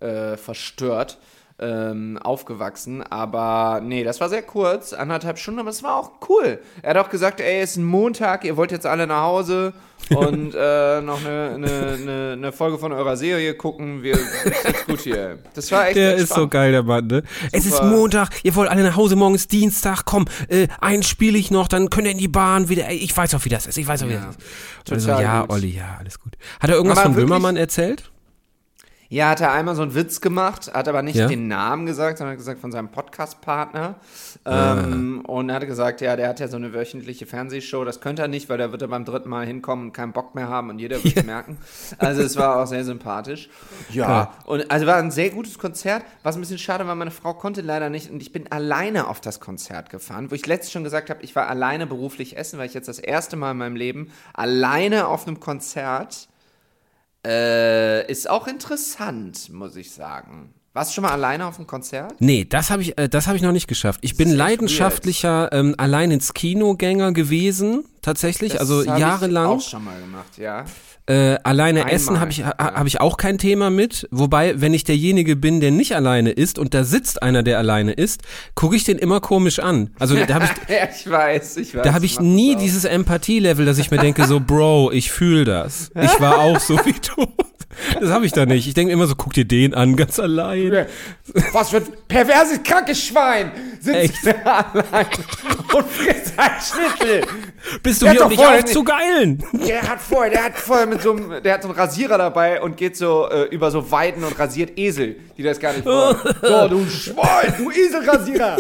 [0.01, 1.19] äh, verstört
[1.61, 3.03] ähm, aufgewachsen.
[3.03, 6.59] Aber nee, das war sehr kurz, anderthalb Stunden, aber es war auch cool.
[6.83, 9.75] Er hat auch gesagt, ey, es ist ein Montag, ihr wollt jetzt alle nach Hause
[10.17, 14.03] und äh, noch eine, eine, eine, eine Folge von eurer Serie gucken.
[14.03, 15.39] Wir jetzt gut hier.
[15.55, 17.23] Das war echt Der ist so geil, der Mann, ne?
[17.53, 17.89] Es ist Super.
[17.89, 21.69] Montag, ihr wollt alle nach Hause, morgen ist Dienstag, komm, äh, einen spiele ich noch,
[21.69, 23.87] dann könnt ihr in die Bahn wieder, ey, ich weiß auch, wie das ist, ich
[23.87, 24.93] weiß auch, wie Ja, das ist.
[24.93, 25.51] Also, total ja, gut.
[25.51, 26.33] Olli, ja, alles gut.
[26.59, 28.10] Hat er irgendwas Aber von wirklich- Böhmermann erzählt?
[29.13, 31.27] Ja, hat er einmal so einen Witz gemacht, hat aber nicht Ja?
[31.27, 33.97] den Namen gesagt, sondern hat gesagt von seinem Podcast-Partner.
[34.47, 38.23] Ähm, und er hat gesagt, ja, der hat ja so eine wöchentliche Fernsehshow, das könnte
[38.23, 40.71] er nicht, weil da wird er beim dritten Mal hinkommen und keinen Bock mehr haben
[40.71, 41.59] und jeder wird es merken.
[41.99, 43.51] Also es war auch sehr sympathisch.
[43.91, 44.35] Ja, Klar.
[44.47, 47.63] und also war ein sehr gutes Konzert, was ein bisschen schade war, meine Frau konnte
[47.63, 51.11] leider nicht und ich bin alleine auf das Konzert gefahren, wo ich letztens schon gesagt
[51.11, 54.13] habe, ich war alleine beruflich essen, weil ich jetzt das erste Mal in meinem Leben
[54.35, 56.29] alleine auf einem Konzert
[57.27, 60.55] äh, ist auch interessant, muss ich sagen.
[60.73, 62.15] Warst du schon mal alleine auf einem Konzert?
[62.21, 63.99] Nee, das habe ich, äh, das habe ich noch nicht geschafft.
[64.03, 69.01] Ich bin ist echt leidenschaftlicher ähm, allein ins Kinogänger gewesen, tatsächlich, Das also hab Ich
[69.01, 69.47] jahrelang.
[69.47, 70.65] auch schon mal gemacht, ja.
[71.07, 74.07] Äh, alleine Einmal, essen habe ich, ha, hab ich auch kein Thema mit.
[74.13, 77.93] Wobei, wenn ich derjenige bin, der nicht alleine isst und da sitzt einer, der alleine
[77.93, 78.23] isst,
[78.55, 79.91] gucke ich den immer komisch an.
[79.99, 81.83] Also da habe ich, ja, ich weiß, ich weiß.
[81.83, 85.45] da habe ich nie das dieses Empathie-Level, dass ich mir denke, so, Bro, ich fühle
[85.45, 85.91] das.
[86.01, 87.27] Ich war auch so wie du.
[88.01, 88.67] Das habe ich da nicht.
[88.67, 90.87] Ich denke immer so, guck dir den an, ganz allein.
[91.53, 94.27] Was für ein perverses, krankes Schwein sitzt Echt?
[94.27, 95.07] da allein
[95.73, 97.23] und frisst ein Schnitzel.
[97.83, 99.45] Bist du Der hier, um dich vorher aufzugeilen?
[99.53, 102.61] Der hat vorher, der hat vorher mit so einem, der hat so einen Rasierer dabei
[102.61, 106.17] und geht so äh, über so Weiden und rasiert Esel, die das gar nicht wollen.
[106.43, 108.57] So, du Schwein, du Eselrasierer.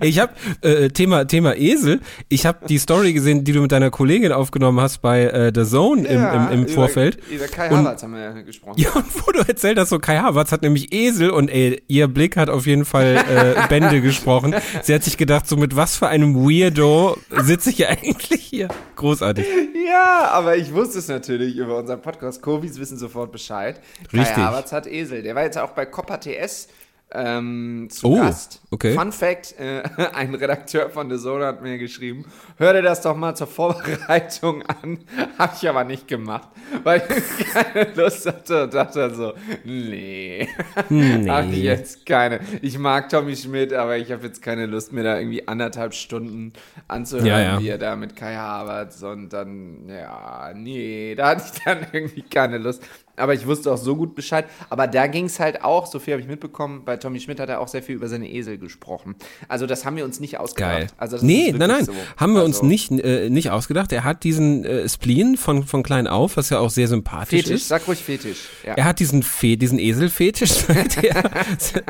[0.00, 0.32] Ich habe
[0.62, 2.00] äh, Thema Thema Esel.
[2.28, 5.64] Ich habe die Story gesehen, die du mit deiner Kollegin aufgenommen hast bei äh, The
[5.64, 7.30] Zone im, im, im über, Vorfeld.
[7.30, 8.78] Über Kai Und- Havertz haben wir ja gesprochen.
[8.80, 12.08] Ja, und wo du erzählt hast, so Kai Havertz hat nämlich Esel und ey, ihr
[12.08, 14.54] Blick hat auf jeden Fall äh, Bände gesprochen.
[14.82, 18.68] Sie hat sich gedacht, so mit was für einem Weirdo sitze ich ja eigentlich hier.
[18.96, 19.46] Großartig.
[19.88, 22.40] Ja, aber ich wusste es natürlich über unseren Podcast.
[22.42, 23.80] Kobis wissen sofort Bescheid.
[24.12, 24.34] Richtig.
[24.34, 25.22] Kai Havertz hat Esel.
[25.22, 26.68] Der war jetzt auch bei Copper TS
[27.14, 28.60] ähm, zu Oh, Gast.
[28.70, 28.94] okay.
[28.94, 29.82] Fun Fact, äh,
[30.14, 32.24] ein Redakteur von The Zone hat mir geschrieben,
[32.58, 34.98] hör dir das doch mal zur Vorbereitung an.
[35.38, 36.48] Hab ich aber nicht gemacht,
[36.84, 39.32] weil ich keine Lust hatte und dachte so,
[39.64, 40.48] nee,
[40.88, 41.28] Nee.
[41.28, 42.40] hab ich jetzt keine.
[42.62, 46.52] Ich mag Tommy Schmidt, aber ich habe jetzt keine Lust, mir da irgendwie anderthalb Stunden
[46.88, 47.60] anzuhören, Ja, ja.
[47.60, 52.22] wie er da mit Kai Havertz und dann, ja, nee, da hatte ich dann irgendwie
[52.22, 52.82] keine Lust.
[53.16, 54.46] Aber ich wusste auch so gut Bescheid.
[54.70, 57.48] Aber da ging es halt auch, so viel habe ich mitbekommen, bei Tommy Schmidt hat
[57.48, 59.14] er auch sehr viel über seine Esel gesprochen.
[59.48, 60.72] Also das haben wir uns nicht ausgedacht.
[60.72, 60.86] Geil.
[60.96, 61.92] Also das nee, nein, nein, so.
[62.16, 63.92] haben wir uns Also, nicht, äh, nicht ausgedacht.
[63.92, 67.62] Er hat diesen äh, Spleen von, von klein auf, was ja auch sehr sympathisch Fetisch,
[67.62, 67.68] ist.
[67.68, 68.48] sag ruhig Fetisch.
[68.66, 68.74] Ja.
[68.74, 71.22] Er hat diesen, Fe diesen Eselfetisch, seit er,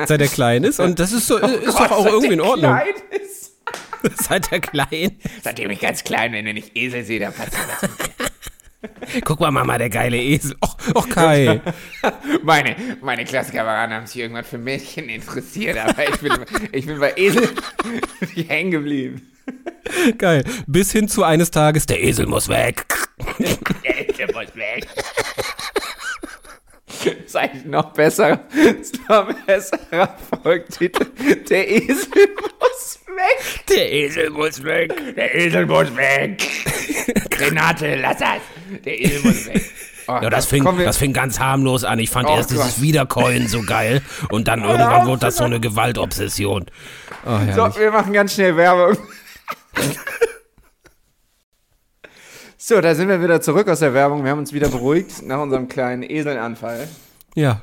[0.05, 0.79] seit er klein ist.
[0.79, 2.71] Und das ist, so, ist Gott, doch auch irgendwie in Ordnung.
[2.71, 3.33] klein ist.
[4.21, 5.17] Seit er klein.
[5.43, 7.89] Seitdem ich ganz klein bin, wenn ich Esel sehe, dann passiert das.
[9.23, 10.55] Guck mal, Mama, der geile Esel.
[10.59, 11.61] Och, och Kai.
[12.43, 16.33] Meine, meine Klassenkameraden haben sich irgendwann für Mädchen interessiert, aber ich bin,
[16.71, 17.49] ich bin bei Esel
[18.47, 19.21] hängen geblieben.
[20.17, 20.43] Geil.
[20.67, 22.85] Bis hin zu eines Tages, der Esel muss weg.
[23.83, 24.87] Der Esel muss weg.
[27.33, 28.39] Ist eigentlich noch besser.
[28.53, 31.05] Ist noch besserer Folgtitel.
[31.49, 32.07] Der Esel
[32.59, 33.65] muss weg.
[33.69, 35.15] Der Esel muss weg.
[35.15, 36.43] Der Esel muss weg.
[37.39, 38.81] Renate, lass das.
[38.85, 39.63] Der Esel muss weg.
[40.07, 41.97] Oh, Ja, das fing, das fing ganz harmlos an.
[41.99, 42.81] Ich fand Oh erst dieses Gott.
[42.81, 46.65] Wiederkäuen so geil und dann irgendwann wurde das so eine Gewaltobsession.
[47.25, 47.39] Oh.
[47.55, 48.97] So, wir machen ganz schnell Werbung.
[52.57, 54.23] So, da sind wir wieder zurück aus der Werbung.
[54.23, 56.87] Wir haben uns wieder beruhigt nach unserem kleinen Eselanfall.
[57.35, 57.61] Ja.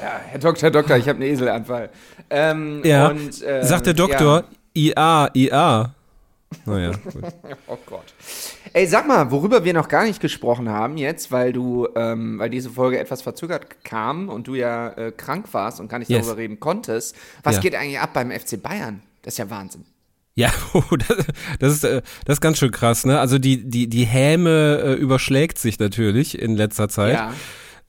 [0.00, 1.90] Ja, Herr Doktor, Doktor, ich habe einen Eselanfall.
[2.28, 3.08] Ähm, Ja.
[3.08, 5.94] Und, ähm, Sagt der Doktor, IA, IA.
[6.66, 7.14] Naja, gut.
[7.22, 7.28] Ja.
[7.68, 8.12] Oh Gott.
[8.72, 12.50] Ey, sag mal, worüber wir noch gar nicht gesprochen haben jetzt, weil du, ähm, weil
[12.50, 16.26] diese Folge etwas verzögert kam und du ja äh, krank warst und gar nicht Yes.
[16.26, 17.14] darüber reden konntest.
[17.44, 17.60] Was Ja.
[17.62, 19.02] geht eigentlich ab beim FC Bayern?
[19.22, 19.84] Das ist ja Wahnsinn.
[20.34, 21.26] Ja, oh, das,
[21.60, 23.20] das, ist, äh, das ist ganz schön krass, ne?
[23.20, 27.14] Also die, die, die Häme äh, überschlägt sich natürlich in letzter Zeit.
[27.14, 27.32] Ja.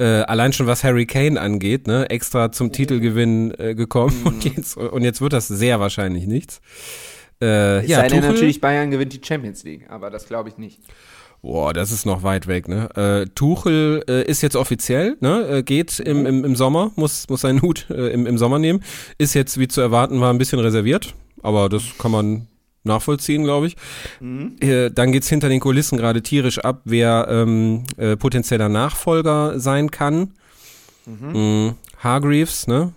[0.01, 2.09] Äh, allein schon was Harry Kane angeht, ne?
[2.09, 4.27] Extra zum Titelgewinn äh, gekommen Mhm.
[4.27, 6.59] und, jetzt, und jetzt wird das sehr wahrscheinlich nichts.
[7.39, 10.49] Äh, Es ja, sei denn Tuchel, natürlich, Bayern gewinnt die Champions League, aber das glaube
[10.49, 10.79] ich nicht.
[11.43, 12.89] Boah, das ist noch weit weg, ne?
[12.95, 15.47] Äh, Tuchel äh, ist jetzt offiziell, ne?
[15.57, 18.83] Äh, geht im, im, im Sommer, muss, muss seinen Hut äh, im, im Sommer nehmen.
[19.17, 22.47] Ist jetzt, wie zu erwarten war, ein bisschen reserviert, aber das kann man
[22.83, 23.75] nachvollziehen, glaube ich.
[24.61, 29.91] Äh, dann geht's hinter den Kulissen gerade tierisch ab, wer ähm, äh, potenzieller Nachfolger sein
[29.91, 30.33] kann.
[31.05, 31.75] Mhm.
[31.99, 32.93] Hargreaves, ne?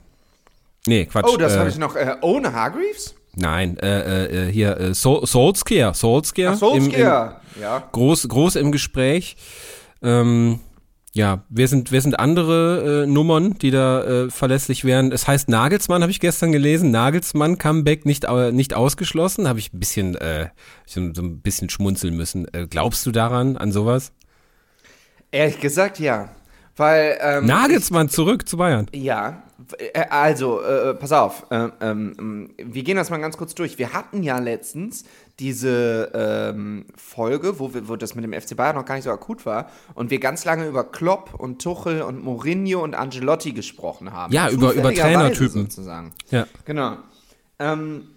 [0.86, 1.26] Nee, Quatsch.
[1.28, 1.96] Oh, das äh, habe ich noch.
[1.96, 3.14] Äh, ohne Hargreaves?
[3.36, 6.52] Nein, äh, äh, äh, hier, äh, Sol Solskjaer, Solskjaer.
[6.52, 7.40] Ach, Solskjaer.
[7.60, 7.88] Ja.
[7.90, 9.36] groß, groß im Gespräch.
[10.02, 10.60] Ähm,
[11.16, 15.12] ja, wer sind, wer sind andere äh, Nummern, die da äh, verlässlich wären?
[15.12, 16.90] Es heißt Nagelsmann, habe ich gestern gelesen.
[16.90, 19.46] Nagelsmann Comeback nicht, au- nicht ausgeschlossen.
[19.46, 20.48] Habe ich ein bisschen, äh,
[20.86, 22.52] so, so ein bisschen schmunzeln müssen.
[22.52, 24.12] Äh, glaubst du daran, an sowas?
[25.30, 26.30] Ehrlich gesagt, ja.
[26.76, 28.86] Weil, ähm, Nagelsmann zurück zu Bayern.
[28.92, 29.53] Ja, äh,
[30.10, 33.78] also, äh, pass auf, ähm, ähm, wir gehen das mal ganz kurz durch.
[33.78, 35.04] Wir hatten ja letztens
[35.40, 39.10] diese ähm, Folge, wo, wir, wo das mit dem FC Bayern noch gar nicht so
[39.10, 44.12] akut war und wir ganz lange über Klopp und Tuchel und Mourinho und Angelotti gesprochen
[44.12, 44.32] haben.
[44.32, 45.62] Ja, über- über Trainertypen.
[45.62, 46.12] Sozusagen.
[46.30, 46.46] Ja.
[46.64, 46.96] Genau.
[47.58, 48.08] Ähm,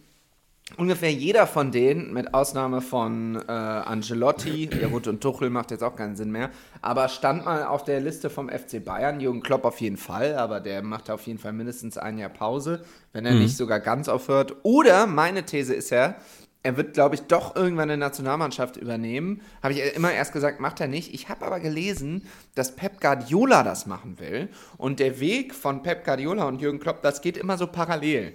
[0.76, 5.84] ungefähr jeder von denen, mit Ausnahme von äh, Angelotti, ja gut, und Tuchel macht jetzt
[5.84, 6.50] auch keinen Sinn mehr,
[6.82, 10.60] aber stand mal auf der Liste vom FC Bayern, Jürgen Klopp auf jeden Fall, aber
[10.60, 14.56] der macht auf jeden Fall mindestens ein Jahr Pause, wenn er nicht sogar ganz aufhört.
[14.64, 16.16] Oder meine These ist ja,
[16.64, 19.42] er wird, glaube ich, doch irgendwann eine Nationalmannschaft übernehmen.
[19.64, 21.14] Habe ich immer erst gesagt, macht er nicht.
[21.14, 22.24] Ich habe aber gelesen,
[22.56, 24.50] dass Pep Guardiola das machen will.
[24.76, 28.34] Und der Weg von Pep Guardiola und Jürgen Klopp, das geht immer so parallel.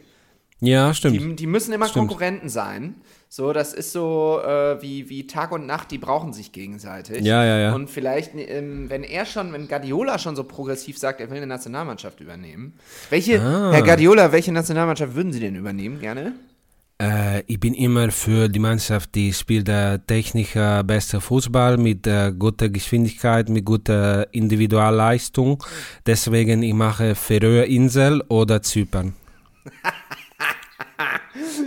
[0.63, 1.21] Ja, stimmt.
[1.21, 2.09] Die, die müssen immer Stimmt.
[2.09, 2.95] Konkurrenten sein.
[3.29, 7.25] So, das ist so äh, wie, wie Tag und Nacht, die brauchen sich gegenseitig.
[7.25, 7.75] Ja, ja, ja.
[7.75, 11.47] Und vielleicht, ähm, wenn er schon, wenn Guardiola schon so progressiv sagt, er will eine
[11.47, 12.75] Nationalmannschaft übernehmen.
[13.11, 13.73] Welche, Ah.
[13.73, 16.35] Herr Guardiola, welche Nationalmannschaft würden Sie denn übernehmen, gerne?
[17.01, 22.07] Äh, ich bin immer für die Mannschaft, die spielt äh, technisch äh, besser Fußball mit
[22.07, 25.65] äh, guter Geschwindigkeit, mit guter Individualleistung.
[26.07, 29.15] Deswegen ich mache Färöer Insel oder Zypern.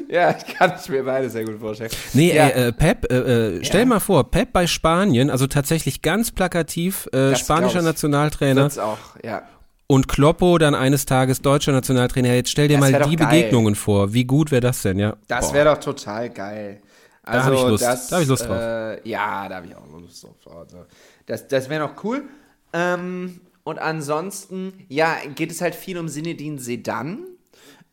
[0.09, 1.91] Ja, ich kann es mir beide sehr gut vorstellen.
[2.13, 3.85] Nee, ja, äh, äh, Pep, äh, äh, stell Ja.
[3.85, 7.81] mal vor, Pep bei Spanien, also tatsächlich ganz plakativ äh, spanischer.
[7.81, 9.43] Nationaltrainer wird's auch, ja.
[9.87, 12.33] und Kloppo dann eines Tages deutscher Nationaltrainer.
[12.33, 13.15] Jetzt stell dir Das mal die.
[13.15, 14.13] Begegnungen vor.
[14.13, 15.15] Wie gut wäre das denn, ja?
[15.27, 16.81] Das wäre doch total geil.
[17.23, 17.83] Also hab ich Lust.
[17.83, 18.57] Das, Da hab ich Lust drauf.
[18.57, 20.35] Äh, ja, da habe ich auch Lust drauf.
[20.61, 20.85] Also,
[21.25, 22.23] das das wäre noch cool.
[22.73, 27.25] Ähm, und ansonsten, ja, geht es halt viel um Sinedin Sedan.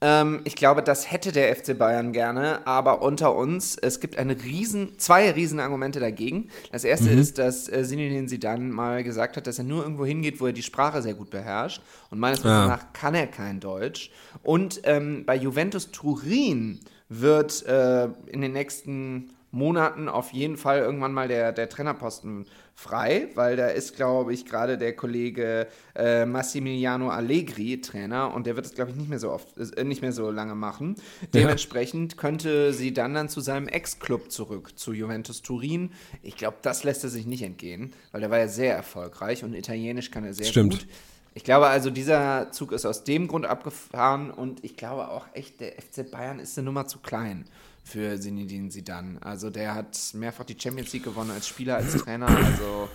[0.02, 4.42] Ähm, ich glaube, das hätte der FC Bayern gerne, aber unter uns, es gibt eine
[4.42, 6.48] riesen, zwei riesen Argumente dagegen.
[6.72, 10.40] Das erste ist, dass äh, Zinedine Zidane mal gesagt hat, dass er nur irgendwo hingeht,
[10.40, 11.80] wo er die Sprache sehr gut beherrscht.
[12.10, 12.66] Und meines Wissens Ja.
[12.66, 14.10] nach kann er kein Deutsch.
[14.42, 21.12] Und ähm, bei Juventus Turin wird äh, in den nächsten Monaten auf jeden Fall irgendwann
[21.12, 27.10] mal der, der Trainerposten frei, weil da ist, glaube ich, gerade der Kollege äh, Massimiliano
[27.10, 30.12] Allegri Trainer und der wird es, glaube ich, nicht mehr so oft, äh, nicht mehr
[30.12, 30.96] so lange machen.
[31.34, 35.90] Dementsprechend könnte sie dann dann zu seinem Ex-Club zurück, zu Juventus Turin.
[36.22, 39.54] Ich glaube, das lässt er sich nicht entgehen, weil der war ja sehr erfolgreich und
[39.54, 40.80] Italienisch kann er sehr Stimmt.
[40.80, 40.86] gut.
[41.34, 45.60] Ich glaube also, dieser Zug ist aus dem Grund abgefahren und ich glaube auch echt,
[45.60, 47.46] der FC Bayern ist eine Nummer zu klein
[47.84, 49.16] für Zinedine Zidane.
[49.22, 52.28] Also der hat mehrfach die Champions League gewonnen als Spieler, als Trainer.
[52.28, 52.88] Also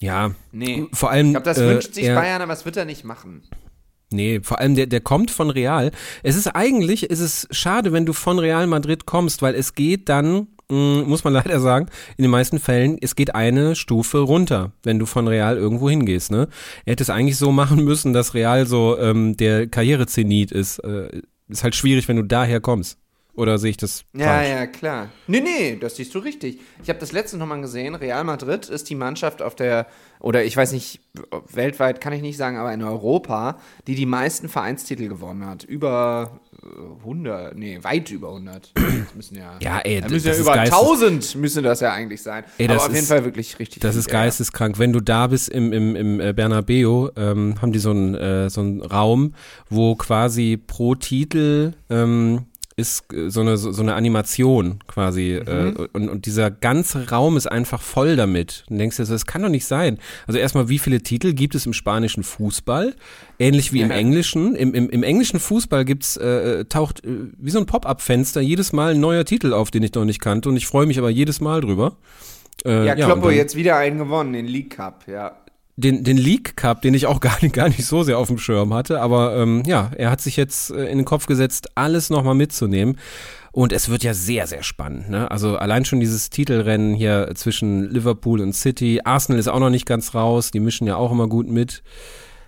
[0.00, 0.32] Ja.
[0.52, 0.86] nee.
[0.92, 1.26] Vor allem.
[1.28, 3.42] Ich glaube, das äh, wünscht sich er- Bayern, aber das wird er nicht machen.
[4.14, 5.90] Nee, vor allem der, der kommt von Real.
[6.22, 10.10] Es ist eigentlich, es ist schade, wenn du von Real Madrid kommst, weil es geht
[10.10, 14.98] dann, muss man leider sagen, in den meisten Fällen, es geht eine Stufe runter, wenn
[14.98, 16.30] du von Real irgendwo hingehst.
[16.30, 16.48] Ne?
[16.84, 20.78] Er hätte es eigentlich so machen müssen, dass Real so ähm, der Karrierezenit ist.
[20.80, 22.98] Äh, ist halt schwierig, wenn du daher kommst.
[23.34, 24.48] Oder sehe ich das Ja, falsch?
[24.48, 25.08] ja, klar.
[25.26, 26.60] Nee, nee, das siehst du richtig.
[26.82, 27.94] Ich habe das letzte nochmal gesehen.
[27.94, 29.86] Real Madrid ist die Mannschaft auf der,
[30.20, 31.00] oder ich weiß nicht,
[31.50, 35.64] weltweit kann ich nicht sagen, aber in Europa, die die meisten Vereinstitel gewonnen hat.
[35.64, 36.40] Über
[37.04, 38.72] 100, nee, weit über 100.
[39.02, 41.92] Das müssen ja, Ja, ey, da das müssen ja über geistes- 1000 müssen das ja
[41.92, 42.44] eigentlich sein.
[42.58, 43.80] Ey, das aber auf jeden ist- Fall wirklich richtig.
[43.82, 44.12] Das ist ja.
[44.12, 44.78] geisteskrank.
[44.78, 48.48] Wenn du da bist im, im, im äh, Bernabeu, ähm, haben die so einen äh,
[48.48, 49.34] so einen Raum,
[49.68, 55.32] wo quasi pro Titel ähm, ist äh, so eine, so eine Animation quasi.
[55.34, 58.64] Äh, und, und dieser ganze Raum ist einfach voll damit.
[58.70, 59.98] Und denkst dir so, das kann doch nicht sein.
[60.26, 62.94] Also erstmal, wie viele Titel gibt es im spanischen Fußball?
[63.38, 63.96] Ähnlich wie im Ja.
[63.96, 64.54] englischen.
[64.54, 67.08] Im, im, im englischen Fußball gibt's, äh, taucht äh,
[67.38, 70.48] wie so ein Pop-Up-Fenster jedes Mal ein neuer Titel auf, den ich noch nicht kannte.
[70.48, 71.96] Und ich freue mich aber jedes Mal drüber.
[72.64, 75.36] Äh, Ja, Kloppo dann- jetzt wieder einen gewonnen, den League Cup, ja.
[75.76, 78.38] Den, den League Cup, den ich auch gar nicht, gar nicht so sehr auf dem
[78.38, 82.10] Schirm hatte, aber ähm, ja, er hat sich jetzt äh, in den Kopf gesetzt, alles
[82.10, 82.98] nochmal mitzunehmen.
[83.54, 85.10] Und es wird ja sehr, sehr spannend.
[85.10, 85.30] Ne?
[85.30, 89.02] Also allein schon dieses Titelrennen hier zwischen Liverpool und City.
[89.04, 91.82] Arsenal ist auch noch nicht ganz raus, die mischen ja auch immer gut mit.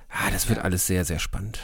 [0.09, 1.59] Ah, das wird alles sehr, sehr spannend.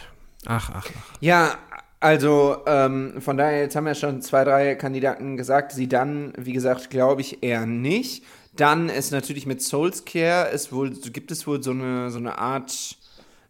[0.44, 1.20] Ach, ach, ach.
[1.20, 1.54] Ja,
[2.00, 5.72] also ähm, von daher, jetzt haben ja schon zwei, drei Kandidaten gesagt.
[5.72, 8.24] Sie dann, wie gesagt, glaube ich eher nicht.
[8.56, 12.96] Dann ist natürlich mit Soulscare, ist wohl, gibt es wohl so eine, so eine Art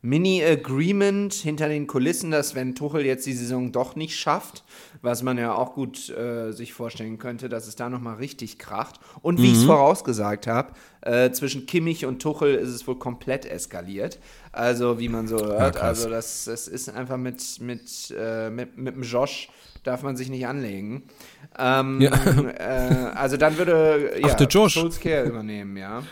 [0.03, 4.65] Mini-Agreement hinter den Kulissen, dass wenn Tuchel jetzt die Saison doch nicht schafft,
[5.03, 8.99] was man ja auch gut äh, sich vorstellen könnte, dass es da nochmal richtig kracht.
[9.21, 13.45] Und wie ich es vorausgesagt habe, äh, zwischen Kimmich und Tuchel ist es wohl komplett
[13.45, 14.19] eskaliert.
[14.53, 15.77] Also wie man so hört.
[15.77, 15.99] krass.
[15.99, 19.51] also das, das ist einfach mit, mit, äh, mit, mit dem Josh
[19.83, 21.05] darf man sich nicht anlegen.
[21.61, 22.13] Ähm, Ja.
[22.59, 24.75] äh, also dann würde ja, Ach, der Josh.
[24.75, 26.03] Solskjaer übernehmen, ja.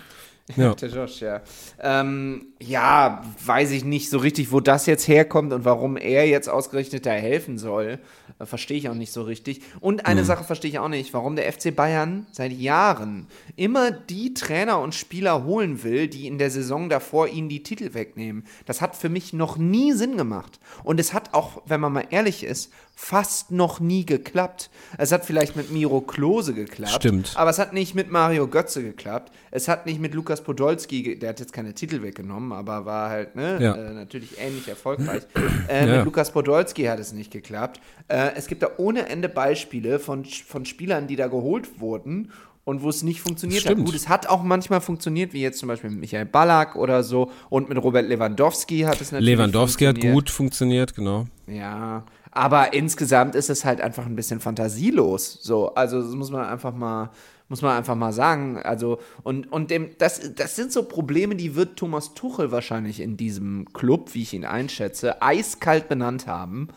[0.57, 0.73] Ja.
[0.81, 1.43] Der Josh, ja.
[1.79, 6.49] Ähm, ja, weiß ich nicht so richtig, wo das jetzt herkommt und warum er jetzt
[6.49, 7.99] ausgerechnet da helfen soll.
[8.39, 9.61] Äh, Verstehe ich auch nicht so richtig.
[9.81, 14.33] Und eine Sache verstehe ich auch nicht, warum der FC Bayern seit Jahren immer die
[14.33, 18.47] Trainer und Spieler holen will, die in der Saison davor ihnen die Titel wegnehmen.
[18.65, 20.61] Das hat für mich noch nie Sinn gemacht.
[20.83, 24.71] Und es hat auch, wenn man mal ehrlich ist, fast noch nie geklappt.
[24.99, 26.95] Es hat vielleicht mit Miro Klose geklappt.
[26.95, 27.33] Stimmt.
[27.37, 29.33] Aber es hat nicht mit Mario Götze geklappt.
[29.53, 33.37] Es hat nicht mit Lukas Podolski, der hat jetzt keine Titel weggenommen, aber war halt
[33.37, 33.77] ne, Ja.
[33.77, 35.23] äh, natürlich ähnlich erfolgreich.
[35.69, 35.97] Äh, Ja.
[35.99, 37.81] Mit Lukas Podolski hat es nicht geklappt.
[38.09, 42.33] Äh, es gibt da ohne Ende Beispiele von, von Spielern, die da geholt wurden
[42.65, 43.73] und wo es nicht funktioniert hat.
[43.75, 43.87] Stimmt.
[43.87, 47.31] Gut, es hat auch manchmal funktioniert, wie jetzt zum Beispiel mit Michael Ballack oder so
[47.49, 51.27] und mit Robert Lewandowski hat es natürlich Lewandowski hat gut funktioniert, genau.
[51.47, 55.39] Ja, Aber insgesamt ist es halt einfach ein bisschen fantasielos.
[55.43, 57.11] So, also das muss man einfach mal,
[57.49, 58.59] muss man einfach mal sagen.
[58.63, 63.17] Also, und, und dem, das, das sind so Probleme, die wird Thomas Tuchel wahrscheinlich in
[63.17, 66.69] diesem Club, wie ich ihn einschätze, eiskalt benannt haben.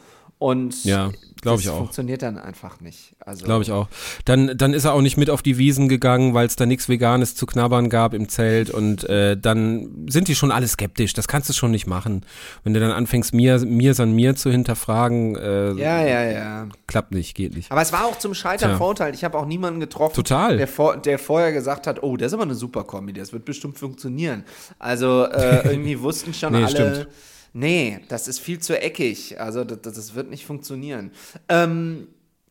[0.41, 1.11] Und Ja,
[1.43, 1.77] glaub ich das auch.
[1.77, 3.13] funktioniert dann einfach nicht.
[3.23, 3.87] Also, Glaube ich auch.
[4.25, 6.89] Dann, dann ist er auch nicht mit auf die Wiesen gegangen, weil es da nichts
[6.89, 11.13] Veganes zu knabbern gab im Zelt und äh, dann sind die schon alle skeptisch.
[11.13, 12.25] Das kannst du schon nicht machen.
[12.63, 16.67] Wenn du dann anfängst, mir, mir an mir zu hinterfragen, äh, Ja, ja, ja.
[16.87, 17.71] klappt nicht, geht nicht.
[17.71, 18.77] Aber es war auch zum Scheitern Tja.
[18.77, 19.13] verurteilt.
[19.13, 20.57] Ich habe auch niemanden getroffen, Total.
[20.57, 23.45] Der, vor, der vorher gesagt hat, oh, das ist aber eine super Kombi, das wird
[23.45, 24.43] bestimmt funktionieren.
[24.79, 27.07] Also äh, irgendwie wussten schon Nee, alle, stimmt.
[27.53, 29.39] Nee, das ist viel zu eckig.
[29.39, 31.11] Also das, das wird nicht funktionieren.
[31.49, 32.07] Ähm,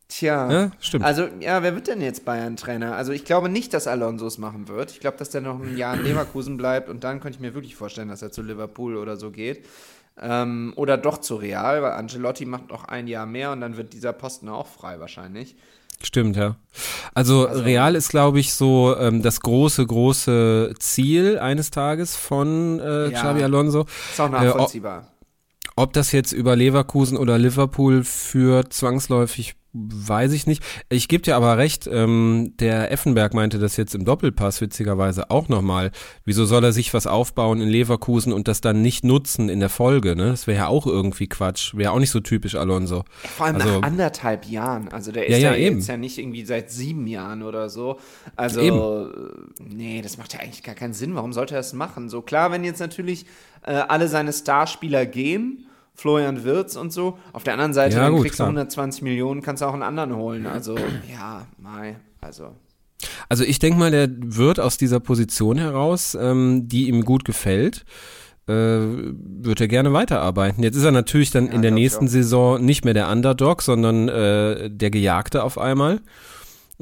[0.08, 1.04] tja, Ja, stimmt.
[1.04, 2.96] also ja, wer wird denn jetzt Bayern-Trainer?
[2.96, 4.90] Also ich glaube nicht, dass Alonso es machen wird.
[4.90, 7.54] Ich glaube, dass der noch ein Jahr in Leverkusen bleibt und dann könnte ich mir
[7.54, 9.64] wirklich vorstellen, dass er zu Liverpool oder so geht.
[10.20, 13.92] Ähm, oder doch zu Real, weil Ancelotti macht noch ein Jahr mehr und dann wird
[13.92, 15.56] dieser Posten auch frei wahrscheinlich.
[16.02, 16.56] Stimmt, ja.
[17.14, 23.10] Also, Real ist, glaube ich, so ähm, das große, große Ziel eines Tages von äh,
[23.10, 23.20] Ja.
[23.20, 23.86] Xabi Alonso.
[24.10, 25.06] Ist auch Äh, nachvollziehbar.
[25.76, 30.62] Ob das jetzt über Leverkusen oder Liverpool führt, zwangsläufig, weiß ich nicht.
[30.88, 35.48] Ich gebe dir aber recht, ähm, der Effenberg meinte das jetzt im Doppelpass witzigerweise auch
[35.48, 35.92] nochmal.
[36.24, 39.68] Wieso soll er sich was aufbauen in Leverkusen und das dann nicht nutzen in der
[39.68, 40.16] Folge?
[40.16, 40.26] Ne?
[40.30, 41.74] Das wäre ja auch irgendwie Quatsch.
[41.76, 43.04] Wäre auch nicht so typisch Alonso.
[43.36, 44.88] Vor allem also- nach anderthalb Jahren.
[44.88, 45.76] Also der Ja, ist ja, ja, eben.
[45.78, 47.98] jetzt ja nicht irgendwie seit sieben Jahren oder so.
[48.36, 48.76] Also, Eben.
[48.78, 51.14] äh, nee, das macht ja eigentlich gar keinen Sinn.
[51.14, 52.08] Warum sollte er das machen?
[52.08, 53.24] So klar, wenn jetzt natürlich
[53.62, 57.18] äh, alle seine Starspieler gehen, Florian Wirtz und so.
[57.32, 60.16] Auf der anderen Seite, Ja, gut, kriegst du 120 Millionen, kannst du auch einen anderen
[60.16, 60.46] holen.
[60.46, 60.76] Also,
[61.12, 62.54] ja, Mai, also.
[63.28, 67.84] Also ich denke mal, der wird aus dieser Position heraus, ähm, die ihm gut gefällt,
[68.46, 70.62] äh, wird er gerne weiterarbeiten.
[70.62, 72.08] Jetzt ist er natürlich dann in der nächsten.
[72.08, 76.00] Saison nicht mehr der Underdog, sondern äh, der Gejagte auf einmal.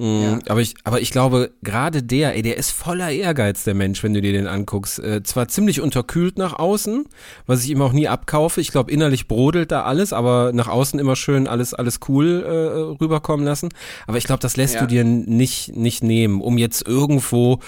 [0.00, 0.38] Ja.
[0.48, 4.14] Aber ich, aber ich glaube, gerade der, ey, der ist voller Ehrgeiz, der Mensch, wenn
[4.14, 5.00] du dir den anguckst.
[5.00, 7.04] Äh, zwar ziemlich unterkühlt nach außen,
[7.46, 8.60] was ich ihm auch nie abkaufe.
[8.60, 13.02] Ich glaube, innerlich brodelt da alles, aber nach außen immer schön alles, alles cool äh,
[13.02, 13.70] rüberkommen lassen.
[14.06, 14.82] Aber ich glaube, das lässt Ja.
[14.82, 17.58] du dir nicht, nicht nehmen, um jetzt irgendwo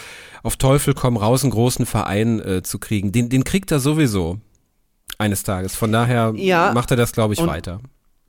[0.45, 3.11] auf Teufel komm raus einen großen Verein äh, zu kriegen.
[3.11, 4.39] Den, den kriegt er sowieso
[5.19, 5.75] eines Tages.
[5.75, 7.81] Von daher Ja, macht er das, glaube ich, weiter.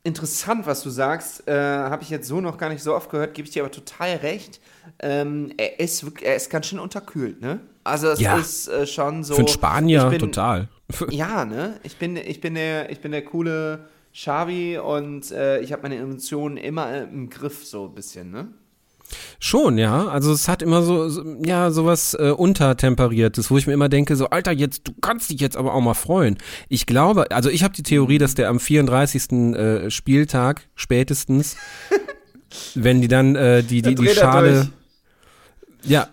[0.03, 1.47] Interessant, was du sagst.
[1.47, 3.71] Äh, Habe ich jetzt so noch gar nicht so oft gehört, gebe ich dir aber
[3.71, 4.59] total recht.
[4.99, 7.59] Ähm, er, ist, wirklich- er ist ganz schön unterkühlt, ne?
[7.83, 8.37] Also es Ja.
[8.37, 9.33] ist äh, schon so.
[9.35, 10.69] Für einen Spanier bin, total.
[11.11, 11.79] Ja, ne?
[11.83, 15.97] Ich bin, ich bin der, ich bin der coole Xavi und äh, ich habe meine
[15.97, 18.47] Emotionen immer im Griff, so ein bisschen, ne?
[19.39, 20.07] Schon, ja.
[20.07, 24.15] Also es hat immer so, so ja, sowas äh, untertemperiertes, wo ich mir immer denke,
[24.15, 26.37] so, Alter, jetzt, du kannst dich jetzt aber auch mal freuen.
[26.69, 29.31] Ich glaube, also ich habe die Theorie, dass der am 34.
[29.31, 31.57] Äh, Spieltag spätestens,
[32.75, 34.69] wenn die dann äh, die, die, die Schale,
[35.83, 36.07] ja,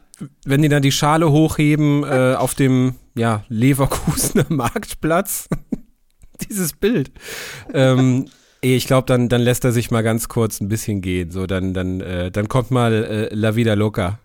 [0.45, 5.49] wenn die dann die Schale hochheben äh, auf dem, ja, Leverkusener Marktplatz,
[6.49, 7.11] dieses Bild,
[7.75, 8.27] ähm,
[8.61, 11.31] ich glaube, dann, dann lässt er sich mal ganz kurz ein bisschen gehen.
[11.31, 14.19] So, dann, dann, äh, dann kommt mal äh, La Vida Loca.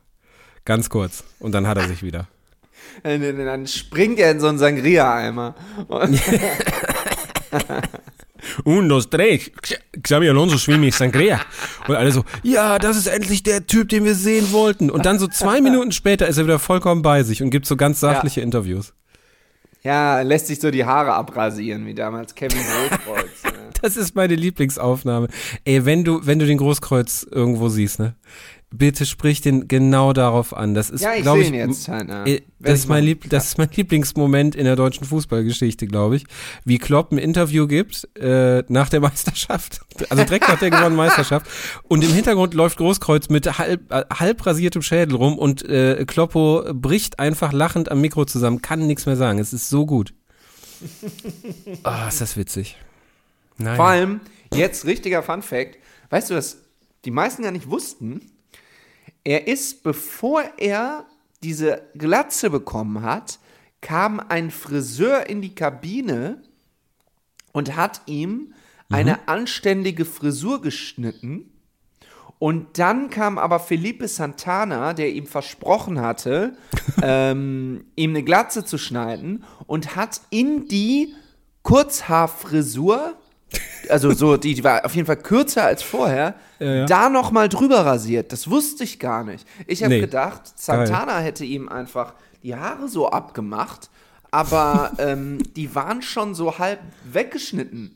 [0.66, 1.24] Ganz kurz.
[1.40, 2.28] Und dann hat er sich wieder.
[3.04, 5.56] Dann, springt er in so einen Sangria-Eimer.
[5.88, 6.20] Und-
[8.66, 9.52] Un, dos, tres.
[10.02, 11.40] Xabi Alonso schwimme ich Sangria.
[11.88, 14.90] Und alle so, ja, das ist endlich der Typ, den wir sehen wollten.
[14.90, 17.78] Und dann so zwei Minuten später ist er wieder vollkommen bei sich und gibt so
[17.78, 18.94] ganz sachliche Interviews.
[19.84, 23.44] Ja, lässt sich so die Haare abrasieren, wie damals Kevin Großkreuz.
[23.44, 23.70] ne?
[23.82, 25.28] Das ist meine Lieblingsaufnahme.
[25.66, 28.16] Ey, wenn du, wenn du den Großkreuz irgendwo siehst, ne?
[28.76, 30.74] Bitte sprich den genau darauf an.
[30.74, 31.86] Das ist, Ja, glaube ich, ihn jetzt.
[31.88, 32.26] Ja.
[32.26, 33.04] Äh, Das ist, mein.
[33.04, 36.26] Lieb das ist mein Lieblingsmoment in der deutschen Fußballgeschichte, glaube ich.
[36.66, 41.46] Wie Klopp ein Interview gibt äh, nach der Meisterschaft, also direkt nach der gewonnenen Meisterschaft.
[41.88, 46.64] Und im Hintergrund läuft Großkreuz mit halb, äh, halb rasiertem Schädel rum und äh, Kloppo
[46.74, 49.38] bricht einfach lachend am Mikro zusammen, kann nichts mehr sagen.
[49.38, 50.14] Es ist so gut.
[51.84, 52.78] Ah, ist das witzig.
[53.58, 53.76] Nein.
[53.76, 54.20] Vor allem,
[54.54, 55.78] jetzt richtiger Fun Fact,
[56.10, 56.58] weißt du, was
[57.06, 58.22] die meisten gar nicht wussten?
[59.24, 61.06] Er ist, bevor er
[61.44, 63.40] diese Glatze bekommen hat,
[63.82, 66.42] kam ein Friseur in die Kabine
[67.52, 68.54] und hat ihm
[68.90, 71.50] eine anständige Frisur geschnitten.
[72.40, 76.58] Und dann kam aber Felipe Santana, der ihm versprochen hatte,
[77.02, 81.14] ähm, ihm eine Glatze zu schneiden und hat in die
[81.64, 83.16] Kurzhaarfrisur,
[83.90, 86.86] also so, die, die war auf jeden Fall kürzer als vorher, ja.
[86.86, 88.32] da nochmal drüber rasiert.
[88.32, 89.48] Das wusste ich gar nicht.
[89.68, 90.02] Ich habe Nee.
[90.02, 92.14] gedacht, Santana hätte ihm einfach
[92.44, 93.90] die Haare so abgemacht,
[94.32, 96.80] aber ähm, die waren schon so halb
[97.12, 97.96] weggeschnitten.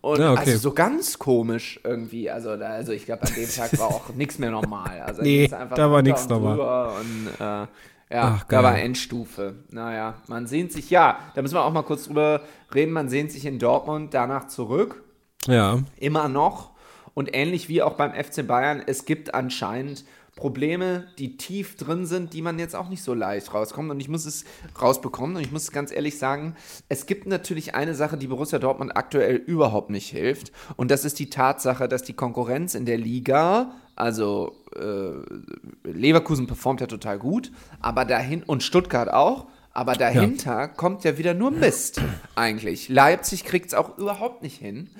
[0.00, 0.40] Und Ja, okay.
[0.46, 2.30] also so ganz komisch irgendwie.
[2.30, 5.00] Also, da, also ich glaube, an dem Tag war auch nichts mehr normal.
[5.04, 6.90] Also Nee, da war und normal.
[7.00, 7.66] Und äh,
[8.08, 8.84] ja, Ach, da war geil.
[8.84, 9.54] Endstufe.
[9.70, 12.92] Naja, man sehnt sich, ja, da müssen wir auch mal kurz drüber reden.
[12.92, 15.02] Man sehnt sich in Dortmund danach zurück.
[15.46, 15.82] Ja.
[15.98, 16.70] Immer noch.
[17.14, 20.04] Und ähnlich wie auch beim FC Bayern, es gibt anscheinend
[20.36, 23.90] Probleme, die tief drin sind, die man jetzt auch nicht so leicht rauskommt.
[23.90, 24.44] Und ich muss es
[24.80, 25.36] rausbekommen.
[25.36, 26.54] Und ich muss ganz ehrlich sagen,
[26.90, 30.52] es gibt natürlich eine Sache, die Borussia Dortmund aktuell überhaupt nicht hilft.
[30.76, 36.82] Und das ist die Tatsache, dass die Konkurrenz in der Liga, also äh, Leverkusen performt
[36.82, 39.46] ja total gut, aber dahin und Stuttgart auch.
[39.72, 42.00] Aber dahinter kommt ja wieder nur Mist
[42.34, 42.90] eigentlich.
[42.90, 44.90] Leipzig kriegt es auch überhaupt nicht hin.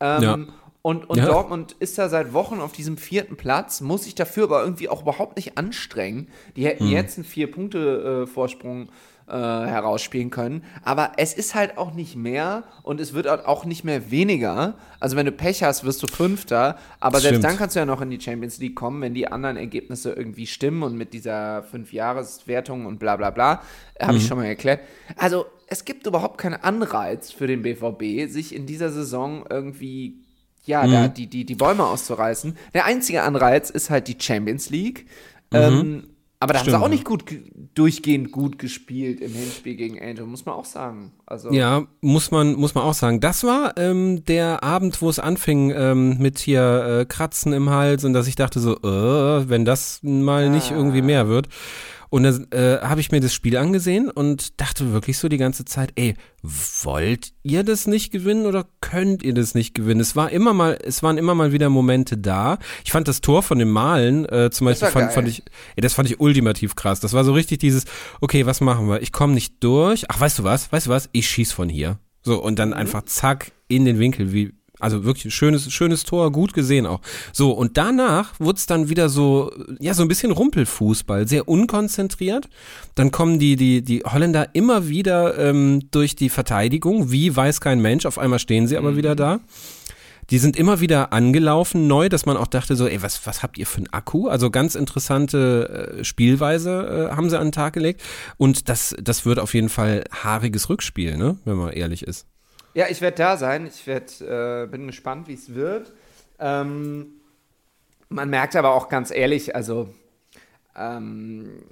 [0.00, 0.38] Ähm, Ja.
[0.82, 1.26] Und, und Ja.
[1.26, 5.02] Dortmund ist da seit Wochen auf diesem vierten Platz, muss sich dafür aber irgendwie auch
[5.02, 6.28] überhaupt nicht anstrengen.
[6.54, 6.92] Die hätten Hm.
[6.92, 8.88] jetzt einen Vier-Punkte-Vorsprung
[9.28, 10.62] äh, herausspielen können.
[10.84, 14.74] Aber es ist halt auch nicht mehr und es wird auch nicht mehr weniger.
[15.00, 16.78] Also wenn du Pech hast, wirst du Fünfter.
[17.00, 17.44] Aber Das selbst stimmt.
[17.50, 20.46] dann kannst du ja noch in die Champions League kommen, wenn die anderen Ergebnisse irgendwie
[20.46, 23.62] stimmen und mit dieser Fünf-Jahres-Wertung und bla bla bla.
[24.00, 24.18] Habe Mhm.
[24.18, 24.78] ich schon mal erklärt.
[25.16, 30.20] Also es gibt überhaupt keinen Anreiz für den BVB, sich in dieser Saison irgendwie
[30.64, 30.92] ja, Mhm.
[30.92, 32.56] da die, die, die Bäume auszureißen.
[32.74, 35.06] Der einzige Anreiz ist halt die Champions League.
[35.52, 35.58] Mhm.
[35.58, 36.04] Ähm,
[36.40, 36.92] aber da haben sie Stimmt, auch ja.
[36.92, 37.44] nicht gut, ge-
[37.74, 41.12] durchgehend gut gespielt im Hinspiel gegen Angel, muss man auch sagen.
[41.24, 43.20] Also, Ja, muss man, muss man auch sagen.
[43.20, 48.04] Das war ähm, der Abend, wo es anfing ähm, mit hier äh, Kratzen im Hals
[48.04, 51.48] und dass ich dachte so, äh, wenn das mal nicht irgendwie mehr wird.
[52.08, 55.64] Und dann äh, habe ich mir das Spiel angesehen und dachte wirklich so die ganze
[55.64, 60.00] Zeit, ey, wollt ihr das nicht gewinnen oder könnt ihr das nicht gewinnen?
[60.00, 62.58] Es war immer mal, es waren immer mal wieder Momente da.
[62.84, 65.42] Ich fand das Tor von dem Malen äh, zum Beispiel fand, fand ich,
[65.74, 67.00] ey, das fand ich ultimativ krass.
[67.00, 67.84] Das war so richtig dieses,
[68.20, 69.02] okay, was machen wir?
[69.02, 70.04] Ich komme nicht durch.
[70.08, 70.70] Ach, weißt du was?
[70.70, 71.08] Weißt du was?
[71.12, 71.98] Ich schieß von hier.
[72.22, 76.32] So und dann einfach zack in den Winkel, wie also wirklich ein schönes, schönes Tor,
[76.32, 77.00] gut gesehen auch.
[77.32, 82.48] So, und danach wurde es dann wieder so, ja, so ein bisschen Rumpelfußball, sehr unkonzentriert.
[82.94, 87.80] Dann kommen die, die, die Holländer immer wieder ähm, durch die Verteidigung, wie weiß kein
[87.80, 89.40] Mensch, auf einmal stehen sie aber wieder da.
[90.30, 93.58] Die sind immer wieder angelaufen, neu, dass man auch dachte so, ey, was, was habt
[93.58, 94.26] ihr für einen Akku?
[94.26, 98.02] Also ganz interessante äh, Spielweise äh, haben sie an den Tag gelegt.
[98.36, 102.26] Und das, das wird auf jeden Fall haariges Rückspiel, ne, wenn man ehrlich ist.
[102.76, 103.66] Ja, ich werde da sein.
[103.66, 105.94] Ich werd, äh, bin gespannt, wie es wird.
[106.38, 107.06] Ähm,
[108.10, 109.88] man merkt aber auch ganz ehrlich, also,
[110.76, 111.62] ähm,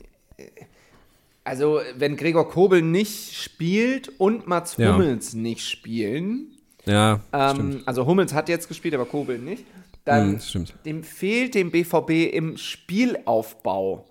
[1.44, 4.94] also wenn Gregor Kobel nicht spielt und Mats Ja.
[4.94, 9.64] Hummels nicht spielen, Ja, ähm, also Hummels hat jetzt gespielt, aber Kobel nicht,
[10.07, 10.74] dann Hm, stimmt.
[10.86, 14.07] dem fehlt dem BVB im Spielaufbau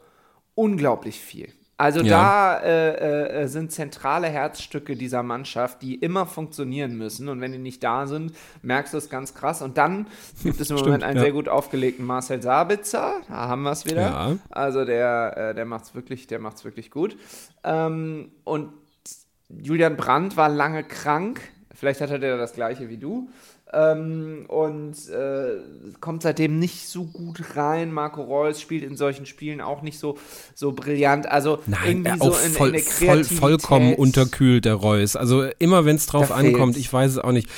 [0.56, 1.50] unglaublich viel.
[1.76, 2.60] Also Ja.
[2.60, 7.30] da äh, äh, sind zentrale Herzstücke dieser Mannschaft, die immer funktionieren müssen.
[7.30, 9.62] Und wenn die nicht da sind, merkst du es ganz krass.
[9.62, 10.08] Und dann
[10.44, 11.24] gibt es im Stimmt, Moment einen ja.
[11.24, 13.16] sehr gut aufgelegten Marcel Sabitzer.
[13.28, 14.02] Da haben wir es wieder.
[14.02, 14.38] Ja.
[14.52, 17.18] Also der, äh, der macht es wirklich, der macht's wirklich gut.
[17.64, 18.70] Ähm, und
[19.50, 21.42] Julian Brandt war lange krank.
[21.74, 23.30] Vielleicht hat er das gleiche wie du.
[23.74, 25.58] Ähm, und äh,
[26.00, 27.92] kommt seitdem nicht so gut rein.
[27.92, 30.18] Marco Reus spielt in solchen Spielen auch nicht so,
[30.54, 31.28] so brillant.
[31.28, 35.16] Also Nein, irgendwie so auch in, voll, in der voll, vollkommen unterkühlt, der Reus.
[35.16, 36.88] Also immer wenn es drauf Da ankommt, fehlt's.
[36.88, 37.50] ich weiß es auch nicht.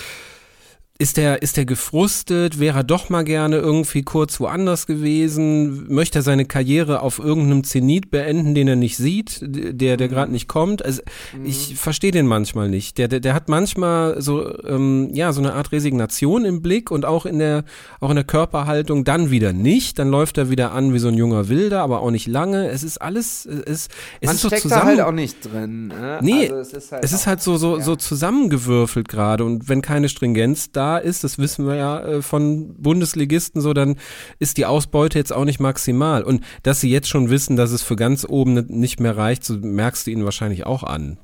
[0.97, 2.57] Ist der, ist der gefrustet?
[2.57, 5.93] Wäre er doch mal gerne irgendwie kurz woanders gewesen?
[5.93, 10.31] Möchte er seine Karriere auf irgendeinem Zenit beenden, den er nicht sieht, der, der gerade
[10.31, 10.85] nicht kommt?
[10.85, 11.01] Also
[11.43, 12.97] ich verstehe den manchmal nicht.
[12.97, 17.03] Der, der, der hat manchmal so, ähm, ja, so eine Art Resignation im Blick und
[17.03, 17.65] auch in der,
[17.99, 19.99] auch in der Körperhaltung dann wieder nicht.
[19.99, 22.69] Dann läuft er wieder an wie so ein junger Wilder, aber auch nicht lange.
[22.69, 23.89] Es ist alles, es,
[24.21, 24.85] es Man ist so zusammen.
[24.85, 25.89] halt auch nicht drin.
[25.89, 26.19] Ne?
[26.21, 27.83] Nee, also es ist halt, es ist halt so, so, ja.
[27.83, 32.75] so zusammengewürfelt gerade und wenn keine Stringenz da ist, das wissen wir ja äh, von
[32.81, 33.95] Bundesligisten so, dann
[34.39, 36.23] ist die Ausbeute jetzt auch nicht maximal.
[36.23, 39.43] Und dass sie jetzt schon wissen, dass es für ganz oben ni- nicht mehr reicht,
[39.43, 41.17] so merkst du ihnen wahrscheinlich auch an.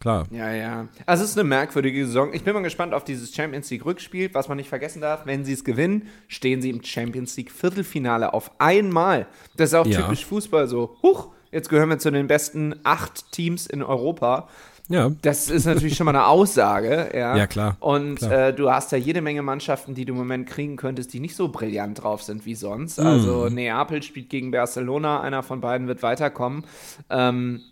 [0.00, 0.26] Klar.
[0.32, 0.88] Ja, ja.
[1.06, 2.34] Also es ist eine merkwürdige Saison.
[2.34, 4.28] Ich bin mal gespannt auf dieses Champions League Rückspiel.
[4.34, 8.34] Was man nicht vergessen darf, wenn sie es gewinnen, stehen sie im Champions League Viertelfinale
[8.34, 9.26] auf einmal.
[9.56, 10.02] Das ist auch Ja.
[10.02, 10.96] typisch Fußball so.
[11.02, 14.48] Huch, jetzt gehören wir zu den besten acht Teams in Europa.
[14.88, 15.10] Ja.
[15.22, 17.36] Das ist natürlich schon mal eine Aussage, ja.
[17.36, 18.48] Ja, klar, Und klar.
[18.48, 21.36] Äh, du hast ja jede Menge Mannschaften, die du im Moment kriegen könntest, die nicht
[21.36, 23.00] so brillant drauf sind wie sonst.
[23.00, 23.06] Mhm.
[23.06, 26.64] Also Neapel spielt gegen Barcelona, einer von beiden wird weiterkommen.
[27.08, 27.62] Ähm,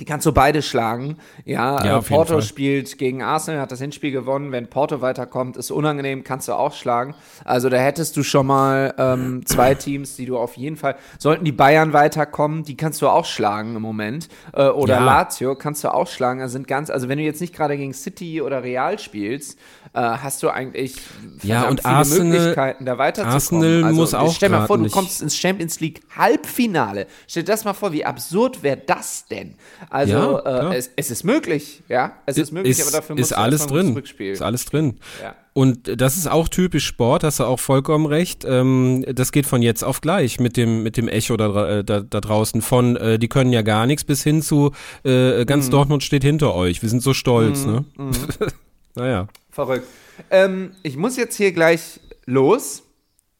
[0.00, 1.16] Die kannst du beide schlagen.
[1.44, 4.52] Ja, Ja, äh, Porto spielt gegen Arsenal, hat das Hinspiel gewonnen.
[4.52, 7.14] Wenn Porto weiterkommt, ist unangenehm, kannst du auch schlagen.
[7.44, 10.96] Also da hättest du schon mal ähm, zwei Teams, die du auf jeden Fall.
[11.18, 14.28] Sollten die Bayern weiterkommen, die kannst du auch schlagen im Moment.
[14.52, 15.04] Äh, oder Ja.
[15.04, 16.40] Lazio kannst du auch schlagen.
[16.42, 19.58] Also sind ganz, also wenn du jetzt nicht gerade gegen City oder Real spielst,
[19.94, 20.94] äh, hast du eigentlich
[21.42, 23.34] Ja, und viele Arsenal- Möglichkeiten, da weiterzukommen.
[23.34, 27.06] Arsenal also, muss auch Stell mal vor, du nicht- kommst ins Champions League Halbfinale.
[27.26, 29.56] Stell dir das mal vor, wie absurd wäre das denn?
[29.90, 33.38] Also Ja, äh, es, es ist möglich, ja, es ist möglich, aber dafür ist du
[33.38, 33.94] alles drin.
[33.94, 34.32] Rückspiel.
[34.32, 34.98] Ist alles drin.
[35.22, 35.34] Ja.
[35.54, 38.44] Und das ist auch typisch Sport, hast du auch vollkommen recht.
[38.46, 42.00] Ähm, das geht von jetzt auf gleich mit dem, mit dem Echo da, äh, da,
[42.00, 44.72] da draußen von, äh, die können ja gar nichts, bis hin zu,
[45.04, 45.70] äh, ganz Mhm.
[45.72, 46.82] Dortmund steht hinter euch.
[46.82, 47.84] Wir sind so stolz, ne?
[48.94, 49.26] naja.
[49.50, 49.86] Verrückt.
[50.30, 52.82] Ähm, ich muss jetzt hier gleich los.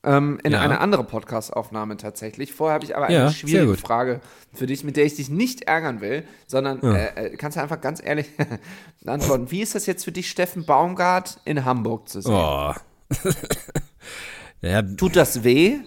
[0.04, 0.60] Ähm, in Ja.
[0.60, 2.52] eine andere Podcast-Aufnahme tatsächlich.
[2.52, 3.76] Vorher habe ich aber Ja, eine sehr schwierige.
[3.76, 4.20] Frage
[4.54, 7.80] für dich, mit der ich dich nicht ärgern will, sondern äh, äh, kannst du einfach
[7.80, 8.28] ganz ehrlich
[9.06, 9.50] antworten.
[9.50, 12.32] Wie ist das jetzt für dich, Steffen Baumgart in Hamburg zu sehen?
[12.32, 12.72] Oh.
[14.60, 15.78] ja, Tut das weh?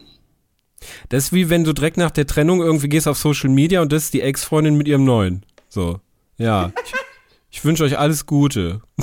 [1.10, 3.92] das ist wie wenn du direkt nach der Trennung irgendwie gehst auf Social Media und
[3.94, 5.46] das ist die Ex-Freundin mit ihrem neuen.
[5.70, 6.00] So.
[6.38, 6.72] Ja.
[6.84, 6.94] Ich,
[7.52, 8.82] ich wünsche euch alles Gute.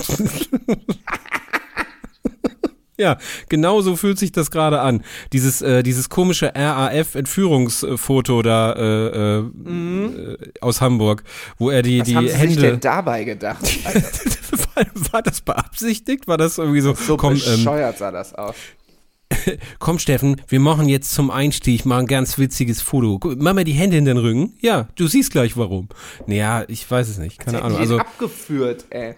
[3.01, 3.17] Ja,
[3.49, 5.05] genau so fühlt sich das gerade an.
[5.33, 11.23] Dieses, äh, dieses komische RAF-Entführungsfoto da äh, äh, aus Hamburg,
[11.59, 12.79] wo er die, Was die haben sie sich denn Hände.
[12.79, 13.63] dabei gedacht?
[14.75, 16.27] war, war das beabsichtigt?
[16.27, 18.57] War das irgendwie so, So komm, ähm, bescheuert sah das aus.
[19.79, 23.21] komm Steffen, wir machen jetzt zum Einstieg mal ein ganz witziges Foto.
[23.37, 24.55] Mach mal die Hände in den Rücken.
[24.61, 25.89] Ja, du siehst gleich warum.
[26.27, 27.79] Naja, ich weiß es nicht, keine Ahnung.
[27.79, 29.15] Also abgeführt, ey.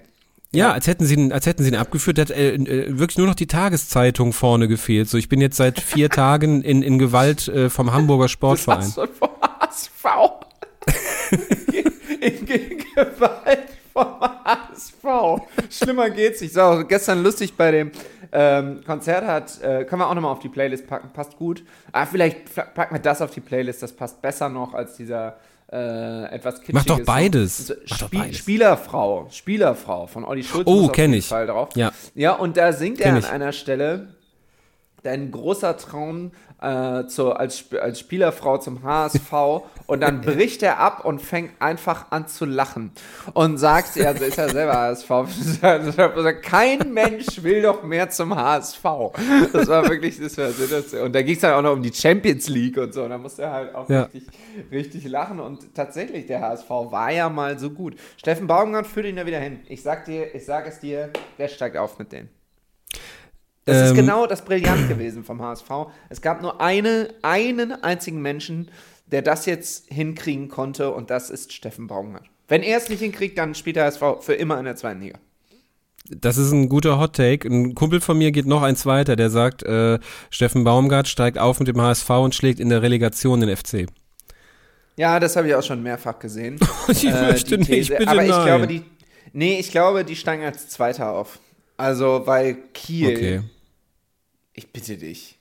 [0.53, 3.19] Ja, als hätten sie ihn, als hätten sie ihn abgeführt, da hat äh, äh, wirklich
[3.19, 5.09] nur noch die Tageszeitung vorne gefehlt.
[5.09, 8.81] So, ich bin jetzt seit vier Tagen in, in Gewalt äh, vom Hamburger Sportverein.
[8.81, 10.05] Das war vom HSV.
[12.21, 15.43] in Gegenwart vom HSV.
[15.71, 16.55] Schlimmer geht's nicht.
[16.55, 17.93] So, gestern lustig bei dem
[18.33, 21.63] ähm, Konzert hat, äh, können wir auch nochmal auf die Playlist packen, passt gut.
[21.93, 25.37] Ah, vielleicht packen wir das auf die Playlist, das passt besser noch als dieser
[25.73, 27.67] äh, etwas kitschige Mach doch beides.
[27.69, 28.39] So, Mach doch Spiel, beides.
[28.39, 30.67] Spielerfrau, Spielerfrau von Olli Schulz.
[30.67, 31.27] Oh, muss auf kenn jeden ich.
[31.29, 31.69] Fall drauf.
[31.77, 31.93] Ja.
[32.15, 34.09] Ja, und da singt er an einer Stelle,
[35.03, 39.33] dein großer Traum äh, zu, als, als Spielerfrau zum HSV
[39.87, 42.93] und dann bricht er ab und fängt einfach an zu lachen
[43.33, 45.11] und sagt, ja, also ist er selber HSV,
[46.43, 48.83] kein Mensch will doch mehr zum HSV.
[49.53, 51.93] Das war wirklich, das war das, und da ging es dann auch noch um die
[51.93, 54.03] Champions League und so, und da musste er halt auch Ja.
[54.03, 54.25] richtig,
[54.71, 57.97] richtig lachen und tatsächlich, der HSV war ja mal so gut.
[58.17, 59.61] Steffen Baumgart führt ihn da wieder hin.
[59.69, 62.29] Ich sag dir, ich sag es dir, der steigt auf mit denen.
[63.65, 65.69] Das ist Ähm, genau das Brillant gewesen vom HSV.
[66.09, 68.71] Es gab nur eine, einen einzigen Menschen,
[69.07, 72.27] der das jetzt hinkriegen konnte und das ist Steffen Baumgart.
[72.49, 75.19] Wenn er es nicht hinkriegt, dann spielt der HSV für immer in der zweiten Liga.
[76.09, 77.47] Das ist ein guter Hot Take.
[77.47, 79.99] Ein Kumpel von mir geht noch eins weiter, der sagt, äh,
[80.31, 83.87] Steffen Baumgart steigt auf mit dem HSV und schlägt in der Relegation den FC.
[84.97, 86.59] Ja, das habe ich auch schon mehrfach gesehen.
[86.89, 88.45] Ich äh, möchte nicht, bitte Aber ich nein.
[88.47, 88.83] glaube, die.
[89.33, 91.39] Nee, ich glaube, die steigen als Zweiter auf.
[91.81, 93.09] Also, weil Kiel.
[93.09, 93.41] Okay.
[94.53, 95.39] Ich bitte dich.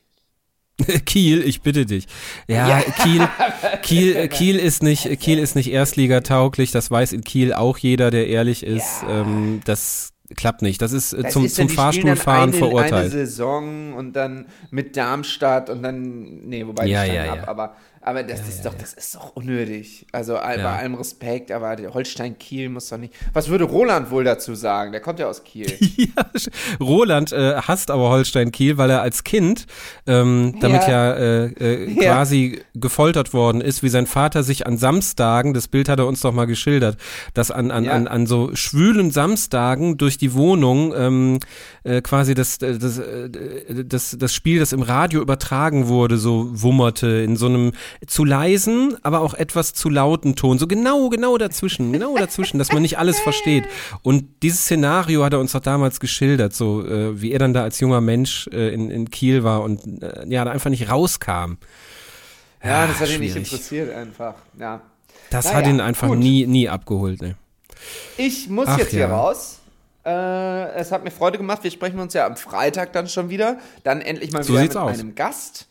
[1.05, 2.05] Kiel, ich bitte dich.
[2.47, 3.27] Ja, Kiel,
[3.81, 6.71] Kiel, Kiel ist nicht, Kiel ist nicht Erstligatauglich.
[6.71, 9.03] Das weiß in Kiel auch jeder, der ehrlich ist.
[9.09, 10.81] Ähm, das klappt nicht.
[10.81, 13.11] Das ist äh, Das zum, ist ja, zum Fahrstuhlfahren eine, Eine verurteilt.
[13.11, 17.43] Saison und dann mit Darmstadt und dann, nee, wobei Ja, die ja, steigen ja.
[17.43, 20.05] ab, aber, aber das ist doch, das ist doch unnötig.
[20.11, 20.41] Also Ja.
[20.57, 23.13] bei allem Respekt, aber der Holstein-Kiel muss doch nicht.
[23.33, 24.91] Was würde Roland wohl dazu sagen?
[24.91, 25.67] Der kommt ja aus Kiel.
[25.97, 26.25] Ja,
[26.79, 29.65] Roland äh, hasst aber Holstein Kiel, weil er als Kind
[30.07, 31.13] ähm, damit ja, Ja.
[31.13, 32.13] äh, äh, Ja.
[32.13, 36.21] quasi gefoltert worden ist, wie sein Vater sich an Samstagen, das Bild hat er uns
[36.21, 36.97] doch mal geschildert,
[37.33, 37.91] dass an, an, Ja.
[37.93, 41.39] an, an so schwülen Samstagen durch die Wohnung ähm,
[41.83, 43.29] äh, quasi das, äh, das, äh,
[43.85, 47.71] das, das Spiel, das im Radio übertragen wurde, so wummerte in so einem
[48.07, 52.71] zu leisen, aber auch etwas zu lauten Ton, so genau, genau dazwischen, genau dazwischen, dass
[52.71, 53.65] man nicht alles versteht.
[54.01, 57.63] Und dieses Szenario hat er uns doch damals geschildert, so äh, wie er dann da
[57.63, 61.57] als junger Mensch äh, in, in Kiel war und äh, ja, da einfach nicht rauskam.
[62.63, 63.51] Ja, das hat ihn nicht schwierig.
[63.51, 64.35] interessiert einfach.
[64.59, 64.81] Ja.
[65.29, 66.17] Das Naja, hat ihn einfach gut.
[66.17, 67.21] nie, nie abgeholt.
[67.21, 67.35] Ne.
[68.17, 69.15] Ich muss Ach, jetzt hier ja.
[69.15, 69.59] raus.
[70.05, 71.63] Äh, es hat mir Freude gemacht.
[71.63, 73.57] Wir sprechen uns ja am Freitag dann schon wieder.
[73.83, 74.99] Dann endlich mal So wieder mit aus.
[74.99, 75.67] einem Gast.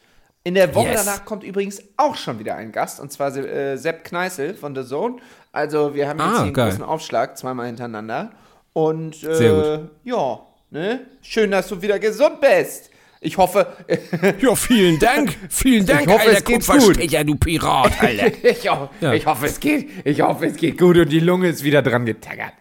[0.48, 1.04] In der Woche Yes.
[1.04, 4.82] danach kommt übrigens auch schon wieder ein Gast, und zwar äh, Sepp Kneißl von The
[4.82, 5.16] Zone.
[5.52, 6.68] Also wir haben jetzt Ah, hier einen geil.
[6.70, 8.30] großen Aufschlag, zweimal hintereinander.
[8.72, 9.90] Und äh, Sehr gut.
[10.04, 10.40] ja,
[10.70, 11.00] ne?
[11.20, 12.88] Schön, dass du wieder gesund bist.
[13.20, 13.66] Ich hoffe,
[14.40, 15.36] Ja, vielen Dank.
[15.50, 18.44] Vielen Dank, hoffe, alter es geht Kupferstecher, du Pirat, Alter.
[18.44, 19.12] ich, ho Ja.
[19.12, 22.06] ich hoffe, es geht, ich hoffe, es geht gut und die Lunge ist wieder dran
[22.06, 22.54] getaggert.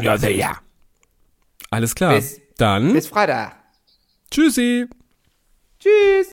[0.00, 0.52] ja, sehr, ja.
[1.70, 2.14] Alles klar.
[2.14, 3.56] Bis- Dann Bis Freitag.
[4.30, 4.86] tschüssi.
[5.80, 6.22] Tschüss.